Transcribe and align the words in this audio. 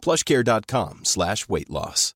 plushcare.com 0.00 1.00
slash 1.04 1.46
weight 1.48 1.68
loss. 1.68 2.14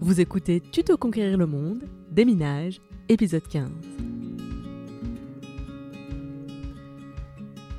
Vous 0.00 0.20
écoutez 0.20 0.60
Tuto 0.60 0.96
Conquérir 0.96 1.38
le 1.38 1.46
Monde, 1.46 1.84
Déminage, 2.10 2.80
épisode 3.08 3.46
15. 3.46 3.70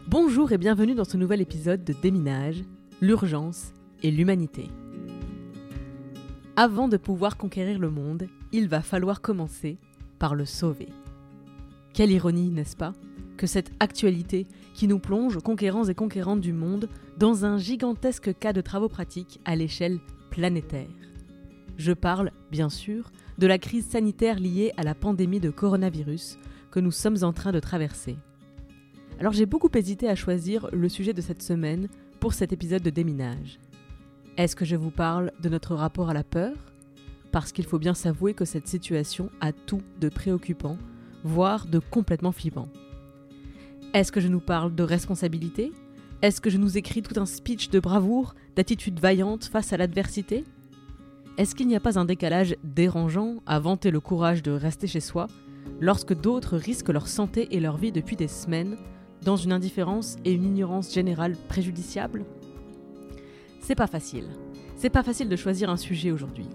Bonjour 0.08 0.52
et 0.52 0.58
bienvenue 0.58 0.96
dans 0.96 1.04
ce 1.04 1.18
nouvel 1.18 1.42
épisode 1.42 1.84
de 1.84 1.92
Déminage, 1.92 2.64
l'urgence 3.02 3.74
et 4.04 4.12
l'humanité. 4.12 4.70
Avant 6.56 6.88
de 6.88 6.98
pouvoir 6.98 7.36
conquérir 7.36 7.80
le 7.80 7.90
monde, 7.90 8.28
il 8.52 8.70
va 8.70 8.82
falloir 8.82 9.22
commencer 9.22 9.78
par 10.18 10.36
le 10.36 10.46
sauver. 10.46 10.90
Quelle 11.94 12.12
ironie, 12.12 12.52
n'est-ce 12.52 12.78
pas 12.78 12.94
Que 13.38 13.48
cette 13.48 13.72
actualité 13.80 14.48
qui 14.74 14.88
nous 14.88 15.00
plonge, 15.00 15.38
conquérants 15.40 15.86
et 15.86 15.96
conquérantes 15.96 16.42
du 16.42 16.54
monde, 16.54 16.90
dans 17.18 17.46
un 17.46 17.58
gigantesque 17.58 18.38
cas 18.38 18.54
de 18.54 18.62
travaux 18.62 18.90
pratiques 18.90 19.40
à 19.46 19.56
l'échelle 19.56 20.00
planétaire. 20.30 20.88
Je 21.78 21.94
parle, 21.94 22.32
bien 22.52 22.70
sûr, 22.70 23.12
de 23.38 23.48
la 23.48 23.58
crise 23.58 23.88
sanitaire 23.88 24.40
liée 24.40 24.74
à 24.78 24.84
la 24.84 24.96
pandémie 24.96 25.40
de 25.40 25.50
coronavirus 25.50 26.38
que 26.72 26.80
nous 26.80 26.92
sommes 26.92 27.24
en 27.24 27.34
train 27.34 27.52
de 27.52 27.60
traverser. 27.60 28.18
Alors 29.20 29.34
j'ai 29.34 29.46
beaucoup 29.46 29.70
hésité 29.74 30.10
à 30.10 30.16
choisir 30.16 30.68
le 30.74 30.90
sujet 30.90 31.14
de 31.14 31.22
cette 31.22 31.42
semaine 31.42 31.88
pour 32.20 32.34
cet 32.34 32.52
épisode 32.52 32.82
de 32.82 32.90
déminage. 32.90 33.60
Est-ce 34.38 34.56
que 34.56 34.66
je 34.66 34.76
vous 34.76 34.92
parle 34.92 35.32
de 35.42 35.50
notre 35.50 35.76
rapport 35.76 36.10
à 36.10 36.14
la 36.14 36.24
peur? 36.24 36.56
Parce 37.32 37.52
qu'il 37.52 37.66
faut 37.66 37.80
bien 37.80 37.94
s'avouer 37.94 38.34
que 38.34 38.46
cette 38.46 38.68
situation 38.68 39.30
a 39.42 39.52
tout 39.52 39.82
de 40.00 40.10
préoccupant, 40.10 40.78
voire 41.24 41.68
de 41.68 41.80
complètement 41.80 42.32
flippant. 42.32 42.68
Est-ce 43.94 44.12
que 44.12 44.20
je 44.20 44.28
nous 44.28 44.40
parle 44.40 44.74
de 44.74 44.82
responsabilité? 44.82 45.72
Est-ce 46.24 46.42
que 46.42 46.50
je 46.50 46.58
nous 46.58 46.80
écris 46.80 47.04
tout 47.04 47.20
un 47.20 47.28
speech 47.28 47.70
de 47.70 47.80
bravoure, 47.80 48.34
d'attitude 48.56 49.00
vaillante 49.00 49.46
face 49.46 49.72
à 49.72 49.78
l'adversité? 49.78 50.46
Est-ce 51.38 51.54
qu'il 51.54 51.68
n'y 51.68 51.76
a 51.76 51.80
pas 51.80 52.00
un 52.00 52.06
décalage 52.06 52.56
dérangeant 52.64 53.36
à 53.46 53.60
vanter 53.60 53.92
le 53.92 54.00
courage 54.00 54.42
de 54.42 54.52
rester 54.52 54.88
chez 54.88 55.00
soi 55.00 55.28
lorsque 55.80 56.20
d'autres 56.20 56.58
risquent 56.58 56.90
leur 56.90 57.08
santé 57.08 57.56
et 57.56 57.60
leur 57.60 57.78
vie 57.78 57.92
depuis 57.92 58.16
des 58.16 58.28
semaines 58.28 58.78
dans 59.22 59.36
une 59.36 59.52
indifférence 59.52 60.16
et 60.26 60.32
une 60.32 60.44
ignorance 60.44 60.92
générale 60.92 61.36
préjudiciables 61.48 62.26
C'est 63.60 63.76
pas 63.76 63.86
facile. 63.86 64.26
C'est 64.76 64.90
pas 64.90 65.04
facile 65.04 65.30
de 65.30 65.36
choisir 65.36 65.70
un 65.70 65.78
sujet 65.78 66.10
aujourd'hui. 66.10 66.48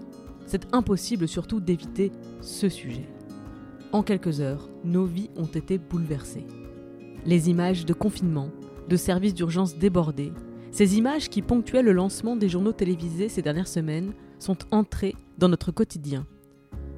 C'est 0.45 0.67
impossible 0.75 1.25
surtout 1.25 1.61
d'éviter 1.61 2.11
ce 2.41 2.67
sujet. 2.67 3.07
En 3.93 4.03
quelques 4.03 4.41
heures, 4.41 4.67
nos 4.83 5.05
vies 5.05 5.29
ont 5.37 5.45
été 5.45 5.77
bouleversées. 5.77 6.45
Les 7.25 7.49
images 7.49 7.85
de 7.85 7.93
confinement, 7.93 8.49
de 8.87 8.95
services 8.95 9.33
d'urgence 9.33 9.77
débordés, 9.77 10.31
ces 10.71 10.97
images 10.97 11.29
qui 11.29 11.41
ponctuaient 11.41 11.83
le 11.83 11.91
lancement 11.91 12.35
des 12.35 12.49
journaux 12.49 12.71
télévisés 12.71 13.29
ces 13.29 13.41
dernières 13.41 13.67
semaines 13.67 14.13
sont 14.37 14.57
entrées 14.71 15.15
dans 15.37 15.49
notre 15.49 15.71
quotidien, 15.71 16.25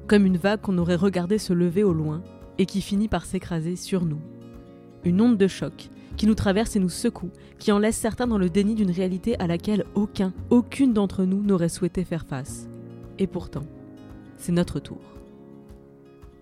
comme 0.06 0.26
une 0.26 0.36
vague 0.36 0.60
qu'on 0.60 0.78
aurait 0.78 0.96
regardé 0.96 1.38
se 1.38 1.52
lever 1.52 1.82
au 1.82 1.92
loin 1.92 2.22
et 2.58 2.66
qui 2.66 2.80
finit 2.80 3.08
par 3.08 3.24
s'écraser 3.24 3.76
sur 3.76 4.04
nous. 4.04 4.20
Une 5.04 5.20
onde 5.20 5.38
de 5.38 5.48
choc 5.48 5.90
qui 6.16 6.26
nous 6.26 6.34
traverse 6.34 6.76
et 6.76 6.80
nous 6.80 6.90
secoue, 6.90 7.30
qui 7.58 7.72
en 7.72 7.78
laisse 7.78 7.96
certains 7.96 8.26
dans 8.26 8.38
le 8.38 8.50
déni 8.50 8.74
d'une 8.74 8.90
réalité 8.90 9.38
à 9.40 9.46
laquelle 9.46 9.86
aucun, 9.94 10.32
aucune 10.50 10.92
d'entre 10.92 11.24
nous 11.24 11.42
n'aurait 11.42 11.68
souhaité 11.68 12.04
faire 12.04 12.26
face. 12.26 12.68
Et 13.18 13.26
pourtant, 13.26 13.64
c'est 14.36 14.52
notre 14.52 14.78
tour. 14.78 15.00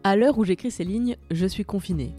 À 0.03 0.17
l'heure 0.17 0.39
où 0.39 0.45
j'écris 0.45 0.71
ces 0.71 0.85
lignes, 0.85 1.17
je 1.31 1.47
suis 1.47 1.65
confinée. 1.65 2.15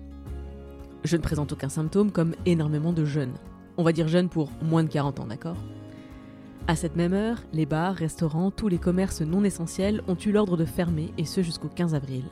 Je 1.03 1.17
ne 1.17 1.22
présente 1.22 1.51
aucun 1.51 1.69
symptôme 1.69 2.12
comme 2.12 2.35
énormément 2.45 2.94
de 2.94 3.06
jeunes. 3.06 3.34
On 3.78 3.84
va 3.84 3.91
dire 3.91 4.07
jeunes 4.07 4.29
pour 4.29 4.51
moins 4.62 4.84
de 4.84 4.89
40 4.89 5.19
ans, 5.19 5.25
d'accord? 5.25 5.57
À 6.67 6.75
cette 6.75 6.95
même 6.95 7.13
heure, 7.13 7.39
les 7.53 7.66
bars, 7.66 7.95
restaurants, 7.95 8.51
tous 8.51 8.67
les 8.67 8.78
commerces 8.78 9.22
non 9.22 9.44
essentiels 9.44 10.03
ont 10.07 10.16
eu 10.16 10.31
l'ordre 10.31 10.57
de 10.57 10.66
fermer 10.66 11.11
et 11.17 11.25
ce 11.25 11.41
jusqu'au 11.41 11.69
15 11.69 11.95
avril. 11.95 12.23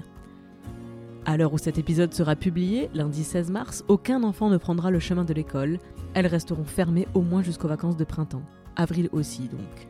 À 1.26 1.36
l'heure 1.36 1.54
où 1.54 1.58
cet 1.58 1.80
épisode 1.80 2.14
sera 2.14 2.36
publié, 2.36 2.90
lundi 2.94 3.24
16 3.24 3.50
mars, 3.50 3.84
aucun 3.88 4.24
enfant 4.24 4.50
ne 4.50 4.58
prendra 4.58 4.92
le 4.92 5.00
chemin 5.00 5.26
de 5.26 5.34
l'école. 5.34 5.80
Elles 6.14 6.28
resteront 6.28 6.64
fermées 6.64 7.08
au 7.16 7.22
moins 7.22 7.42
jusqu'aux 7.42 7.68
vacances 7.68 7.98
de 7.98 8.04
printemps. 8.04 8.44
Avril 8.76 9.10
aussi 9.12 9.48
donc. 9.48 9.88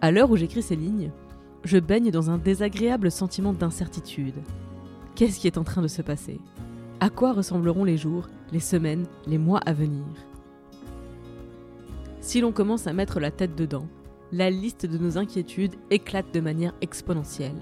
À 0.00 0.10
l'heure 0.10 0.30
où 0.30 0.36
j'écris 0.36 0.62
ces 0.62 0.76
lignes, 0.76 1.12
je 1.64 1.78
baigne 1.78 2.10
dans 2.10 2.28
un 2.28 2.38
désagréable 2.38 3.10
sentiment 3.10 3.52
d'incertitude. 3.52 4.34
Qu'est-ce 5.14 5.38
qui 5.38 5.46
est 5.46 5.58
en 5.58 5.64
train 5.64 5.82
de 5.82 5.88
se 5.88 6.02
passer? 6.02 6.40
À 7.02 7.10
quoi 7.10 7.32
ressembleront 7.32 7.82
les 7.82 7.96
jours, 7.96 8.28
les 8.52 8.60
semaines, 8.60 9.06
les 9.26 9.36
mois 9.36 9.58
à 9.66 9.72
venir? 9.72 10.04
Si 12.20 12.40
l'on 12.40 12.52
commence 12.52 12.86
à 12.86 12.92
mettre 12.92 13.18
la 13.18 13.32
tête 13.32 13.56
dedans, 13.56 13.88
la 14.30 14.50
liste 14.50 14.86
de 14.86 14.98
nos 14.98 15.18
inquiétudes 15.18 15.74
éclate 15.90 16.32
de 16.32 16.38
manière 16.38 16.74
exponentielle. 16.80 17.60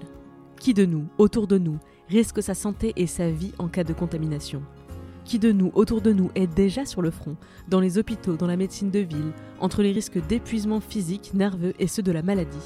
Qui 0.61 0.75
de 0.75 0.85
nous, 0.85 1.07
autour 1.17 1.47
de 1.47 1.57
nous, 1.57 1.79
risque 2.11 2.43
sa 2.43 2.53
santé 2.53 2.93
et 2.97 3.07
sa 3.07 3.31
vie 3.31 3.53
en 3.59 3.69
cas 3.69 3.83
de 3.83 3.95
contamination? 3.95 4.61
Qui 5.25 5.39
de 5.39 5.53
nous, 5.53 5.71
autour 5.75 6.03
de 6.03 6.13
nous, 6.13 6.31
est 6.35 6.47
déjà 6.47 6.85
sur 6.85 7.01
le 7.01 7.11
front, 7.11 7.39
dans 7.67 7.81
les 7.81 7.97
hôpitaux, 7.97 8.37
dans 8.37 8.47
la 8.47 8.59
médecine 8.59 8.91
de 8.91 8.99
ville, 8.99 9.33
entre 9.59 9.83
les 9.83 9.93
risques 9.93 10.21
d'épuisement 10.27 10.81
physique, 10.81 11.33
nerveux 11.33 11.73
et 11.79 11.87
ceux 11.87 12.03
de 12.03 12.13
la 12.13 12.23
maladie? 12.23 12.59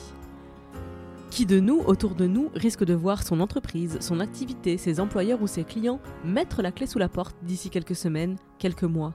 Qui 1.35 1.47
de 1.47 1.59
nous, 1.59 1.81
autour 1.81 2.15
de 2.15 2.29
nous, 2.29 2.49
risque 2.55 2.85
de 2.85 2.95
voir 2.95 3.25
son 3.25 3.41
entreprise, 3.41 3.97
son 3.99 4.21
activité, 4.21 4.79
ses 4.79 5.01
employeurs 5.01 5.43
ou 5.43 5.49
ses 5.49 5.65
clients 5.65 5.99
mettre 6.25 6.63
la 6.63 6.71
clé 6.71 6.87
sous 6.87 7.01
la 7.01 7.09
porte 7.09 7.35
d'ici 7.43 7.71
quelques 7.71 7.97
semaines, 7.97 8.37
quelques 8.61 8.85
mois? 8.85 9.15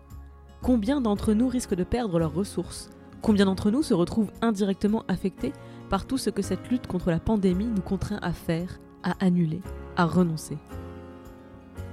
Combien 0.62 1.00
d'entre 1.00 1.32
nous 1.32 1.48
risquent 1.48 1.76
de 1.76 1.86
perdre 1.86 2.20
leurs 2.20 2.34
ressources? 2.34 2.90
Combien 3.22 3.46
d'entre 3.46 3.72
nous 3.72 3.84
se 3.84 3.94
retrouvent 3.94 4.34
indirectement 4.42 5.06
affectés 5.08 5.54
par 5.90 6.06
tout 6.06 6.18
ce 6.18 6.30
que 6.30 6.42
cette 6.42 6.70
lutte 6.70 6.88
contre 6.88 7.10
la 7.10 7.22
pandémie 7.22 7.68
nous 7.74 7.82
contraint 7.82 8.20
à 8.22 8.34
faire, 8.34 8.82
à 9.02 9.14
annuler, 9.24 9.62
à 9.96 10.04
renoncer? 10.04 10.58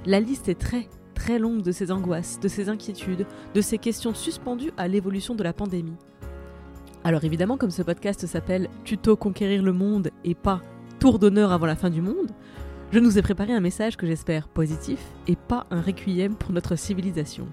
La 0.06 0.18
liste 0.18 0.48
est 0.48 0.58
très, 0.58 0.88
très 1.14 1.38
longue 1.38 1.62
de 1.62 1.70
ces 1.70 1.92
angoisses, 1.92 2.40
de 2.40 2.48
ces 2.48 2.68
inquiétudes, 2.68 3.28
de 3.54 3.60
ces 3.60 3.78
questions 3.78 4.12
suspendues 4.12 4.72
à 4.76 4.88
l'évolution 4.88 5.36
de 5.36 5.44
la 5.44 5.52
pandémie. 5.52 5.94
Alors 7.06 7.22
évidemment, 7.22 7.56
comme 7.56 7.70
ce 7.70 7.82
podcast 7.82 8.26
s'appelle 8.26 8.68
Tuto 8.82 9.14
conquérir 9.14 9.62
le 9.62 9.72
monde 9.72 10.10
et 10.24 10.34
pas 10.34 10.60
Tour 10.98 11.20
d'honneur 11.20 11.52
avant 11.52 11.66
la 11.66 11.76
fin 11.76 11.88
du 11.88 12.00
monde, 12.00 12.32
je 12.90 12.98
nous 12.98 13.16
ai 13.16 13.22
préparé 13.22 13.52
un 13.52 13.60
message 13.60 13.96
que 13.96 14.08
j'espère 14.08 14.48
positif 14.48 14.98
et 15.28 15.36
pas 15.36 15.68
un 15.70 15.80
requiem 15.80 16.34
pour 16.34 16.50
notre 16.50 16.74
civilisation. 16.74 17.46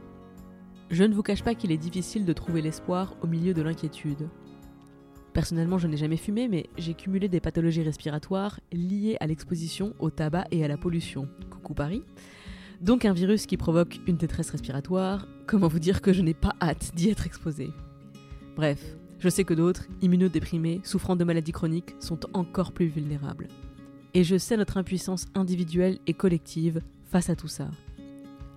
Je 0.89 1.03
ne 1.03 1.13
vous 1.13 1.21
cache 1.21 1.43
pas 1.43 1.53
qu'il 1.53 1.71
est 1.71 1.77
difficile 1.77 2.25
de 2.25 2.33
trouver 2.33 2.63
l'espoir 2.63 3.15
au 3.21 3.27
milieu 3.27 3.53
de 3.53 3.61
l'inquiétude. 3.61 4.27
Personnellement, 5.33 5.77
je 5.77 5.85
n'ai 5.85 5.97
jamais 5.97 6.17
fumé, 6.17 6.47
mais 6.47 6.65
j'ai 6.79 6.95
cumulé 6.95 7.27
des 7.27 7.39
pathologies 7.39 7.83
respiratoires 7.83 8.59
liées 8.71 9.17
à 9.19 9.27
l'exposition 9.27 9.93
au 9.99 10.09
tabac 10.09 10.45
et 10.49 10.65
à 10.65 10.67
la 10.67 10.77
pollution. 10.77 11.27
Coucou 11.51 11.75
Paris. 11.75 12.01
Donc 12.81 13.05
un 13.05 13.13
virus 13.13 13.45
qui 13.45 13.57
provoque 13.57 13.99
une 14.07 14.17
détresse 14.17 14.49
respiratoire, 14.49 15.27
comment 15.45 15.67
vous 15.67 15.77
dire 15.77 16.01
que 16.01 16.11
je 16.11 16.23
n'ai 16.23 16.33
pas 16.33 16.55
hâte 16.59 16.89
d'y 16.95 17.11
être 17.11 17.27
exposé 17.27 17.69
Bref, 18.55 18.97
je 19.23 19.29
sais 19.29 19.45
que 19.45 19.53
d'autres, 19.53 19.87
immunodéprimés, 20.01 20.81
souffrant 20.83 21.15
de 21.15 21.23
maladies 21.23 21.53
chroniques, 21.53 21.95
sont 22.01 22.19
encore 22.33 22.73
plus 22.73 22.87
vulnérables. 22.87 23.47
Et 24.13 24.25
je 24.25 24.37
sais 24.37 24.57
notre 24.57 24.75
impuissance 24.75 25.27
individuelle 25.33 25.97
et 26.07 26.13
collective 26.13 26.81
face 27.05 27.29
à 27.29 27.35
tout 27.37 27.47
ça. 27.47 27.69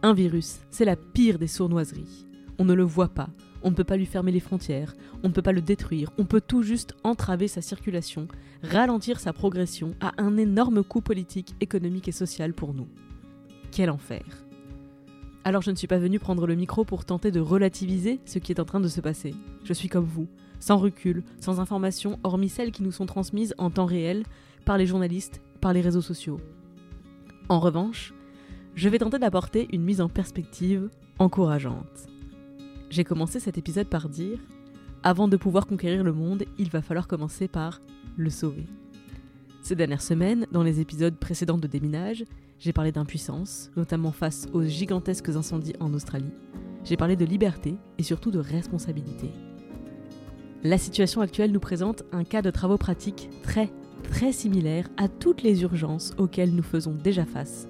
Un 0.02 0.12
virus, 0.12 0.58
c'est 0.72 0.84
la 0.84 0.96
pire 0.96 1.38
des 1.38 1.46
sournoiseries. 1.46 2.26
On 2.58 2.64
ne 2.64 2.74
le 2.74 2.82
voit 2.82 3.10
pas, 3.10 3.28
on 3.62 3.70
ne 3.70 3.76
peut 3.76 3.84
pas 3.84 3.96
lui 3.96 4.06
fermer 4.06 4.32
les 4.32 4.40
frontières, 4.40 4.96
on 5.22 5.28
ne 5.28 5.32
peut 5.32 5.40
pas 5.40 5.52
le 5.52 5.62
détruire, 5.62 6.10
on 6.18 6.24
peut 6.24 6.42
tout 6.44 6.64
juste 6.64 6.96
entraver 7.04 7.46
sa 7.46 7.62
circulation, 7.62 8.26
ralentir 8.64 9.20
sa 9.20 9.32
progression 9.32 9.94
à 10.00 10.20
un 10.20 10.36
énorme 10.36 10.82
coût 10.82 11.00
politique, 11.00 11.54
économique 11.60 12.08
et 12.08 12.12
social 12.12 12.52
pour 12.52 12.74
nous. 12.74 12.88
Quel 13.70 13.88
enfer. 13.88 14.45
Alors 15.46 15.62
je 15.62 15.70
ne 15.70 15.76
suis 15.76 15.86
pas 15.86 15.98
venu 15.98 16.18
prendre 16.18 16.44
le 16.48 16.56
micro 16.56 16.84
pour 16.84 17.04
tenter 17.04 17.30
de 17.30 17.38
relativiser 17.38 18.18
ce 18.24 18.40
qui 18.40 18.50
est 18.50 18.58
en 18.58 18.64
train 18.64 18.80
de 18.80 18.88
se 18.88 19.00
passer. 19.00 19.32
Je 19.62 19.72
suis 19.72 19.88
comme 19.88 20.04
vous, 20.04 20.26
sans 20.58 20.76
recul, 20.76 21.22
sans 21.38 21.60
information, 21.60 22.18
hormis 22.24 22.48
celles 22.48 22.72
qui 22.72 22.82
nous 22.82 22.90
sont 22.90 23.06
transmises 23.06 23.54
en 23.56 23.70
temps 23.70 23.86
réel 23.86 24.24
par 24.64 24.76
les 24.76 24.86
journalistes, 24.86 25.40
par 25.60 25.72
les 25.72 25.82
réseaux 25.82 26.00
sociaux. 26.02 26.40
En 27.48 27.60
revanche, 27.60 28.12
je 28.74 28.88
vais 28.88 28.98
tenter 28.98 29.20
d'apporter 29.20 29.68
une 29.72 29.84
mise 29.84 30.00
en 30.00 30.08
perspective 30.08 30.90
encourageante. 31.20 32.08
J'ai 32.90 33.04
commencé 33.04 33.38
cet 33.38 33.56
épisode 33.56 33.86
par 33.86 34.08
dire 34.08 34.40
avant 35.04 35.28
de 35.28 35.36
pouvoir 35.36 35.68
conquérir 35.68 36.02
le 36.02 36.12
monde, 36.12 36.42
il 36.58 36.70
va 36.70 36.82
falloir 36.82 37.06
commencer 37.06 37.46
par 37.46 37.80
le 38.16 38.30
sauver. 38.30 38.66
Ces 39.66 39.74
dernières 39.74 40.00
semaines, 40.00 40.46
dans 40.52 40.62
les 40.62 40.78
épisodes 40.78 41.16
précédents 41.16 41.58
de 41.58 41.66
Déminage, 41.66 42.24
j'ai 42.60 42.72
parlé 42.72 42.92
d'impuissance, 42.92 43.72
notamment 43.76 44.12
face 44.12 44.46
aux 44.52 44.62
gigantesques 44.62 45.30
incendies 45.30 45.74
en 45.80 45.92
Australie. 45.92 46.30
J'ai 46.84 46.96
parlé 46.96 47.16
de 47.16 47.24
liberté 47.24 47.74
et 47.98 48.04
surtout 48.04 48.30
de 48.30 48.38
responsabilité. 48.38 49.28
La 50.62 50.78
situation 50.78 51.20
actuelle 51.20 51.50
nous 51.50 51.58
présente 51.58 52.04
un 52.12 52.22
cas 52.22 52.42
de 52.42 52.52
travaux 52.52 52.76
pratiques 52.78 53.28
très, 53.42 53.68
très 54.04 54.30
similaire 54.30 54.88
à 54.98 55.08
toutes 55.08 55.42
les 55.42 55.62
urgences 55.62 56.14
auxquelles 56.16 56.54
nous 56.54 56.62
faisons 56.62 56.94
déjà 56.94 57.24
face. 57.24 57.66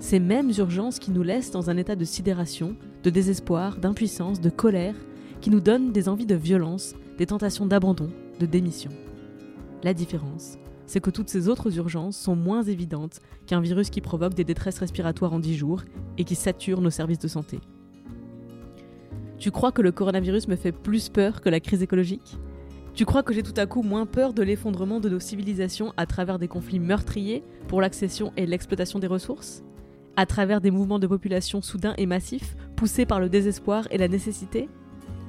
Ces 0.00 0.18
mêmes 0.18 0.50
urgences 0.58 0.98
qui 0.98 1.12
nous 1.12 1.22
laissent 1.22 1.52
dans 1.52 1.70
un 1.70 1.76
état 1.76 1.94
de 1.94 2.04
sidération, 2.04 2.74
de 3.04 3.10
désespoir, 3.10 3.76
d'impuissance, 3.76 4.40
de 4.40 4.50
colère, 4.50 4.96
qui 5.40 5.50
nous 5.50 5.60
donnent 5.60 5.92
des 5.92 6.08
envies 6.08 6.26
de 6.26 6.34
violence, 6.34 6.96
des 7.18 7.26
tentations 7.26 7.66
d'abandon, 7.66 8.10
de 8.40 8.46
démission. 8.46 8.90
La 9.84 9.94
différence, 9.94 10.58
c'est 10.86 11.00
que 11.00 11.10
toutes 11.10 11.28
ces 11.28 11.48
autres 11.48 11.76
urgences 11.78 12.16
sont 12.16 12.36
moins 12.36 12.62
évidentes 12.62 13.20
qu'un 13.46 13.60
virus 13.60 13.90
qui 13.90 14.00
provoque 14.00 14.34
des 14.34 14.44
détresses 14.44 14.78
respiratoires 14.78 15.32
en 15.32 15.38
10 15.38 15.56
jours 15.56 15.82
et 16.18 16.24
qui 16.24 16.34
sature 16.34 16.80
nos 16.80 16.90
services 16.90 17.18
de 17.18 17.28
santé. 17.28 17.60
Tu 19.38 19.50
crois 19.50 19.72
que 19.72 19.82
le 19.82 19.92
coronavirus 19.92 20.48
me 20.48 20.56
fait 20.56 20.72
plus 20.72 21.08
peur 21.08 21.40
que 21.40 21.50
la 21.50 21.60
crise 21.60 21.82
écologique? 21.82 22.38
Tu 22.94 23.04
crois 23.04 23.22
que 23.22 23.34
j'ai 23.34 23.42
tout 23.42 23.52
à 23.58 23.66
coup 23.66 23.82
moins 23.82 24.06
peur 24.06 24.32
de 24.32 24.42
l'effondrement 24.42 25.00
de 25.00 25.10
nos 25.10 25.20
civilisations 25.20 25.92
à 25.98 26.06
travers 26.06 26.38
des 26.38 26.48
conflits 26.48 26.80
meurtriers 26.80 27.44
pour 27.68 27.82
l'accession 27.82 28.32
et 28.38 28.46
l'exploitation 28.46 28.98
des 28.98 29.06
ressources? 29.06 29.62
À 30.16 30.24
travers 30.24 30.62
des 30.62 30.70
mouvements 30.70 30.98
de 30.98 31.06
population 31.06 31.60
soudains 31.60 31.92
et 31.98 32.06
massifs 32.06 32.56
poussés 32.74 33.04
par 33.04 33.20
le 33.20 33.28
désespoir 33.28 33.86
et 33.90 33.98
la 33.98 34.08
nécessité? 34.08 34.70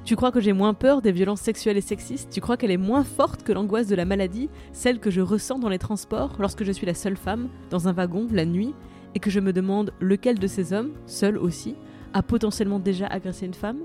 Tu 0.08 0.16
crois 0.16 0.32
que 0.32 0.40
j'ai 0.40 0.54
moins 0.54 0.72
peur 0.72 1.02
des 1.02 1.12
violences 1.12 1.42
sexuelles 1.42 1.76
et 1.76 1.82
sexistes? 1.82 2.30
Tu 2.32 2.40
crois 2.40 2.56
qu'elle 2.56 2.70
est 2.70 2.78
moins 2.78 3.04
forte 3.04 3.42
que 3.42 3.52
l'angoisse 3.52 3.88
de 3.88 3.94
la 3.94 4.06
maladie, 4.06 4.48
celle 4.72 5.00
que 5.00 5.10
je 5.10 5.20
ressens 5.20 5.58
dans 5.58 5.68
les 5.68 5.78
transports 5.78 6.34
lorsque 6.38 6.64
je 6.64 6.72
suis 6.72 6.86
la 6.86 6.94
seule 6.94 7.18
femme, 7.18 7.50
dans 7.68 7.88
un 7.88 7.92
wagon, 7.92 8.26
la 8.32 8.46
nuit, 8.46 8.74
et 9.14 9.18
que 9.18 9.28
je 9.28 9.38
me 9.38 9.52
demande 9.52 9.92
lequel 10.00 10.38
de 10.38 10.46
ces 10.46 10.72
hommes, 10.72 10.92
seul 11.04 11.36
aussi, 11.36 11.74
a 12.14 12.22
potentiellement 12.22 12.78
déjà 12.78 13.06
agressé 13.06 13.44
une 13.44 13.52
femme? 13.52 13.80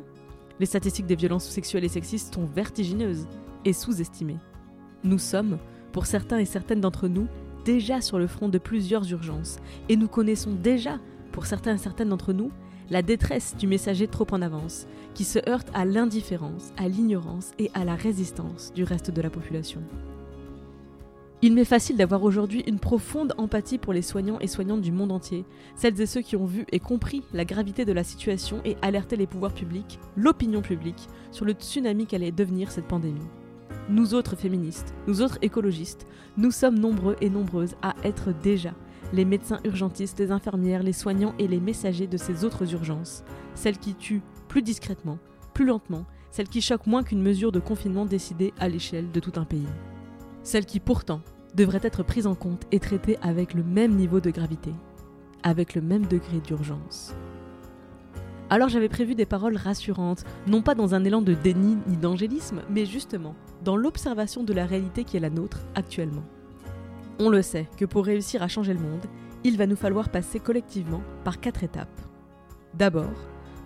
Les 0.61 0.65
statistiques 0.65 1.07
des 1.07 1.17
violences 1.17 1.43
sexuelles 1.43 1.83
et 1.83 1.89
sexistes 1.89 2.33
sont 2.33 2.45
vertigineuses 2.45 3.27
et 3.65 3.73
sous-estimées. 3.73 4.39
Nous 5.03 5.19
sommes, 5.19 5.57
pour 5.91 6.05
certains 6.05 6.37
et 6.37 6.45
certaines 6.45 6.79
d'entre 6.79 7.09
nous, 7.09 7.27
déjà 7.65 7.99
sur 7.99 8.17
le 8.17 8.27
front 8.27 8.47
de 8.47 8.59
plusieurs 8.59 9.11
urgences, 9.11 9.57
et 9.89 9.97
nous 9.97 10.07
connaissons 10.07 10.53
déjà, 10.53 10.99
pour 11.33 11.47
certains 11.47 11.75
et 11.75 11.79
certaines 11.79 12.07
d'entre 12.07 12.31
nous, 12.31 12.49
la 12.89 13.01
détresse 13.01 13.55
du 13.57 13.67
messager 13.67 14.07
trop 14.07 14.27
en 14.31 14.41
avance, 14.41 14.87
qui 15.13 15.23
se 15.23 15.39
heurte 15.49 15.69
à 15.73 15.85
l'indifférence, 15.85 16.71
à 16.77 16.87
l'ignorance 16.87 17.51
et 17.59 17.71
à 17.73 17.85
la 17.85 17.95
résistance 17.95 18.73
du 18.73 18.83
reste 18.83 19.11
de 19.11 19.21
la 19.21 19.29
population. 19.29 19.81
Il 21.41 21.53
m'est 21.53 21.65
facile 21.65 21.97
d'avoir 21.97 22.23
aujourd'hui 22.23 22.63
une 22.67 22.79
profonde 22.79 23.33
empathie 23.37 23.77
pour 23.77 23.91
les 23.91 24.01
soignants 24.01 24.39
et 24.39 24.47
soignantes 24.47 24.79
du 24.79 24.93
monde 24.93 25.11
entier, 25.11 25.43
celles 25.75 25.99
et 25.99 26.05
ceux 26.05 26.21
qui 26.21 26.37
ont 26.37 26.45
vu 26.45 26.65
et 26.71 26.79
compris 26.79 27.21
la 27.33 27.43
gravité 27.43 27.83
de 27.83 27.91
la 27.91 28.05
situation 28.05 28.61
et 28.63 28.77
alerté 28.81 29.17
les 29.17 29.27
pouvoirs 29.27 29.53
publics, 29.53 29.99
l'opinion 30.15 30.61
publique, 30.61 31.09
sur 31.31 31.43
le 31.43 31.51
tsunami 31.51 32.05
qu'allait 32.05 32.31
devenir 32.31 32.71
cette 32.71 32.87
pandémie. 32.87 33.27
Nous 33.89 34.13
autres 34.13 34.37
féministes, 34.37 34.93
nous 35.05 35.21
autres 35.21 35.37
écologistes, 35.41 36.07
nous 36.37 36.51
sommes 36.51 36.79
nombreux 36.79 37.17
et 37.19 37.29
nombreuses 37.29 37.75
à 37.81 37.93
être 38.05 38.29
déjà 38.41 38.73
les 39.13 39.25
médecins 39.25 39.59
urgentistes, 39.63 40.19
les 40.19 40.31
infirmières, 40.31 40.83
les 40.83 40.91
soignants 40.91 41.35
et 41.39 41.47
les 41.47 41.59
messagers 41.59 42.07
de 42.07 42.17
ces 42.17 42.43
autres 42.43 42.73
urgences, 42.73 43.23
celles 43.53 43.77
qui 43.77 43.93
tuent 43.93 44.23
plus 44.47 44.63
discrètement, 44.63 45.19
plus 45.53 45.65
lentement, 45.65 46.05
celles 46.31 46.49
qui 46.49 46.61
choquent 46.61 46.87
moins 46.87 47.03
qu'une 47.03 47.21
mesure 47.21 47.51
de 47.51 47.59
confinement 47.59 48.05
décidée 48.05 48.53
à 48.59 48.67
l'échelle 48.67 49.11
de 49.11 49.19
tout 49.19 49.33
un 49.39 49.45
pays. 49.45 49.67
Celles 50.41 50.65
qui 50.65 50.79
pourtant 50.79 51.21
devraient 51.55 51.79
être 51.83 52.01
prises 52.01 52.25
en 52.25 52.33
compte 52.33 52.63
et 52.71 52.79
traitées 52.79 53.19
avec 53.21 53.53
le 53.53 53.63
même 53.63 53.95
niveau 53.95 54.19
de 54.19 54.31
gravité, 54.31 54.73
avec 55.43 55.75
le 55.75 55.81
même 55.81 56.07
degré 56.07 56.39
d'urgence. 56.39 57.13
Alors 58.49 58.69
j'avais 58.69 58.89
prévu 58.89 59.13
des 59.13 59.27
paroles 59.27 59.57
rassurantes, 59.57 60.25
non 60.47 60.63
pas 60.63 60.73
dans 60.73 60.95
un 60.95 61.03
élan 61.03 61.21
de 61.21 61.35
déni 61.35 61.77
ni 61.87 61.97
d'angélisme, 61.97 62.61
mais 62.69 62.85
justement 62.85 63.35
dans 63.63 63.77
l'observation 63.77 64.43
de 64.43 64.53
la 64.53 64.65
réalité 64.65 65.03
qui 65.03 65.17
est 65.17 65.21
la 65.21 65.29
nôtre 65.29 65.61
actuellement. 65.75 66.23
On 67.19 67.29
le 67.29 67.41
sait 67.41 67.67
que 67.77 67.85
pour 67.85 68.05
réussir 68.05 68.41
à 68.41 68.47
changer 68.47 68.73
le 68.73 68.79
monde, 68.79 69.05
il 69.43 69.57
va 69.57 69.67
nous 69.67 69.75
falloir 69.75 70.09
passer 70.09 70.39
collectivement 70.39 71.01
par 71.23 71.39
quatre 71.39 71.63
étapes. 71.63 72.01
D'abord, 72.73 73.13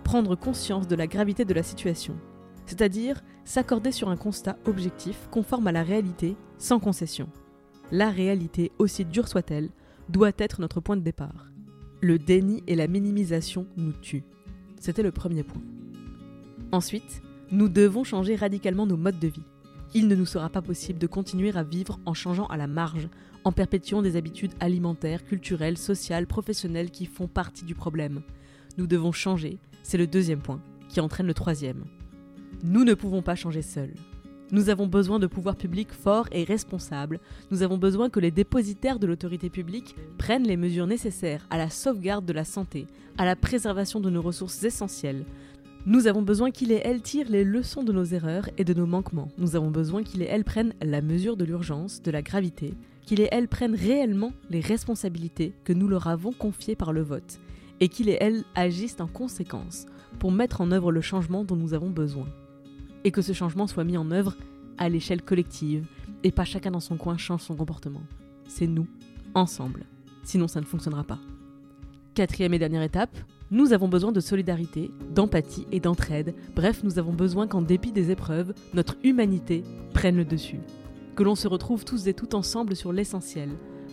prendre 0.04 0.36
conscience 0.36 0.86
de 0.86 0.96
la 0.96 1.06
gravité 1.06 1.44
de 1.44 1.54
la 1.54 1.62
situation, 1.62 2.16
c'est-à-dire 2.66 3.22
s'accorder 3.44 3.92
sur 3.92 4.10
un 4.10 4.16
constat 4.16 4.56
objectif 4.66 5.28
conforme 5.30 5.66
à 5.66 5.72
la 5.72 5.82
réalité, 5.82 6.36
sans 6.58 6.78
concession. 6.78 7.28
La 7.90 8.10
réalité, 8.10 8.72
aussi 8.78 9.04
dure 9.04 9.28
soit-elle, 9.28 9.70
doit 10.10 10.32
être 10.38 10.60
notre 10.60 10.80
point 10.80 10.96
de 10.96 11.02
départ. 11.02 11.50
Le 12.00 12.18
déni 12.18 12.62
et 12.66 12.74
la 12.74 12.86
minimisation 12.86 13.66
nous 13.76 13.92
tuent. 13.92 14.24
C'était 14.78 15.02
le 15.02 15.12
premier 15.12 15.42
point. 15.42 15.62
Ensuite, 16.70 17.22
nous 17.50 17.68
devons 17.68 18.04
changer 18.04 18.36
radicalement 18.36 18.86
nos 18.86 18.98
modes 18.98 19.18
de 19.18 19.28
vie. 19.28 19.42
Il 19.94 20.08
ne 20.08 20.14
nous 20.14 20.26
sera 20.26 20.48
pas 20.50 20.62
possible 20.62 20.98
de 20.98 21.06
continuer 21.06 21.56
à 21.56 21.62
vivre 21.62 21.98
en 22.06 22.14
changeant 22.14 22.46
à 22.46 22.56
la 22.56 22.66
marge, 22.66 23.08
en 23.44 23.52
perpétuant 23.52 24.02
des 24.02 24.16
habitudes 24.16 24.54
alimentaires, 24.60 25.24
culturelles, 25.24 25.78
sociales, 25.78 26.26
professionnelles 26.26 26.90
qui 26.90 27.06
font 27.06 27.28
partie 27.28 27.64
du 27.64 27.74
problème. 27.74 28.22
Nous 28.76 28.86
devons 28.86 29.12
changer 29.12 29.58
c'est 29.88 29.96
le 29.96 30.06
deuxième 30.06 30.40
point, 30.40 30.60
qui 30.90 31.00
entraîne 31.00 31.26
le 31.26 31.32
troisième. 31.32 31.86
Nous 32.62 32.84
ne 32.84 32.92
pouvons 32.92 33.22
pas 33.22 33.34
changer 33.34 33.62
seuls. 33.62 33.94
Nous 34.50 34.68
avons 34.68 34.86
besoin 34.86 35.18
de 35.18 35.26
pouvoirs 35.26 35.56
publics 35.56 35.92
forts 35.92 36.28
et 36.30 36.44
responsables. 36.44 37.20
Nous 37.50 37.62
avons 37.62 37.78
besoin 37.78 38.10
que 38.10 38.20
les 38.20 38.30
dépositaires 38.30 38.98
de 38.98 39.06
l'autorité 39.06 39.48
publique 39.48 39.96
prennent 40.18 40.46
les 40.46 40.58
mesures 40.58 40.86
nécessaires 40.86 41.46
à 41.48 41.56
la 41.56 41.70
sauvegarde 41.70 42.26
de 42.26 42.34
la 42.34 42.44
santé, 42.44 42.86
à 43.16 43.24
la 43.24 43.34
préservation 43.34 43.98
de 43.98 44.10
nos 44.10 44.20
ressources 44.20 44.62
essentielles. 44.62 45.24
Nous 45.88 46.06
avons 46.06 46.20
besoin 46.20 46.50
qu'ils 46.50 46.70
et 46.70 46.82
elles 46.84 47.00
tirent 47.00 47.30
les 47.30 47.44
leçons 47.44 47.82
de 47.82 47.94
nos 47.94 48.04
erreurs 48.04 48.50
et 48.58 48.64
de 48.64 48.74
nos 48.74 48.84
manquements. 48.84 49.30
Nous 49.38 49.56
avons 49.56 49.70
besoin 49.70 50.02
qu'ils 50.02 50.20
et 50.20 50.26
elles 50.26 50.44
prennent 50.44 50.74
la 50.82 51.00
mesure 51.00 51.34
de 51.38 51.46
l'urgence, 51.46 52.02
de 52.02 52.10
la 52.10 52.20
gravité, 52.20 52.74
qu'ils 53.06 53.22
et 53.22 53.28
elles 53.32 53.48
prennent 53.48 53.74
réellement 53.74 54.34
les 54.50 54.60
responsabilités 54.60 55.54
que 55.64 55.72
nous 55.72 55.88
leur 55.88 56.06
avons 56.06 56.32
confiées 56.32 56.76
par 56.76 56.92
le 56.92 57.00
vote 57.00 57.40
et 57.80 57.88
qu'il 57.88 58.10
et 58.10 58.18
elle 58.20 58.44
agissent 58.54 59.00
en 59.00 59.06
conséquence 59.06 59.86
pour 60.18 60.30
mettre 60.30 60.60
en 60.60 60.72
œuvre 60.72 60.92
le 60.92 61.00
changement 61.00 61.42
dont 61.42 61.56
nous 61.56 61.72
avons 61.72 61.88
besoin. 61.88 62.26
Et 63.04 63.10
que 63.10 63.22
ce 63.22 63.32
changement 63.32 63.66
soit 63.66 63.84
mis 63.84 63.96
en 63.96 64.10
œuvre 64.10 64.36
à 64.76 64.90
l'échelle 64.90 65.22
collective 65.22 65.86
et 66.22 66.32
pas 66.32 66.44
chacun 66.44 66.72
dans 66.72 66.80
son 66.80 66.98
coin 66.98 67.16
change 67.16 67.40
son 67.40 67.56
comportement. 67.56 68.02
C'est 68.46 68.66
nous, 68.66 68.88
ensemble. 69.32 69.86
Sinon 70.22 70.48
ça 70.48 70.60
ne 70.60 70.66
fonctionnera 70.66 71.04
pas. 71.04 71.18
Quatrième 72.12 72.52
et 72.52 72.58
dernière 72.58 72.82
étape, 72.82 73.16
nous 73.50 73.72
avons 73.72 73.88
besoin 73.88 74.12
de 74.12 74.20
solidarité, 74.20 74.90
d'empathie 75.14 75.66
et 75.72 75.80
d'entraide. 75.80 76.34
Bref, 76.54 76.82
nous 76.84 76.98
avons 76.98 77.12
besoin 77.12 77.46
qu'en 77.46 77.62
dépit 77.62 77.92
des 77.92 78.10
épreuves, 78.10 78.52
notre 78.74 78.96
humanité 79.02 79.64
prenne 79.94 80.16
le 80.16 80.24
dessus. 80.24 80.60
Que 81.16 81.22
l'on 81.22 81.34
se 81.34 81.48
retrouve 81.48 81.84
tous 81.84 82.06
et 82.08 82.14
toutes 82.14 82.34
ensemble 82.34 82.76
sur 82.76 82.92
l'essentiel, 82.92 83.48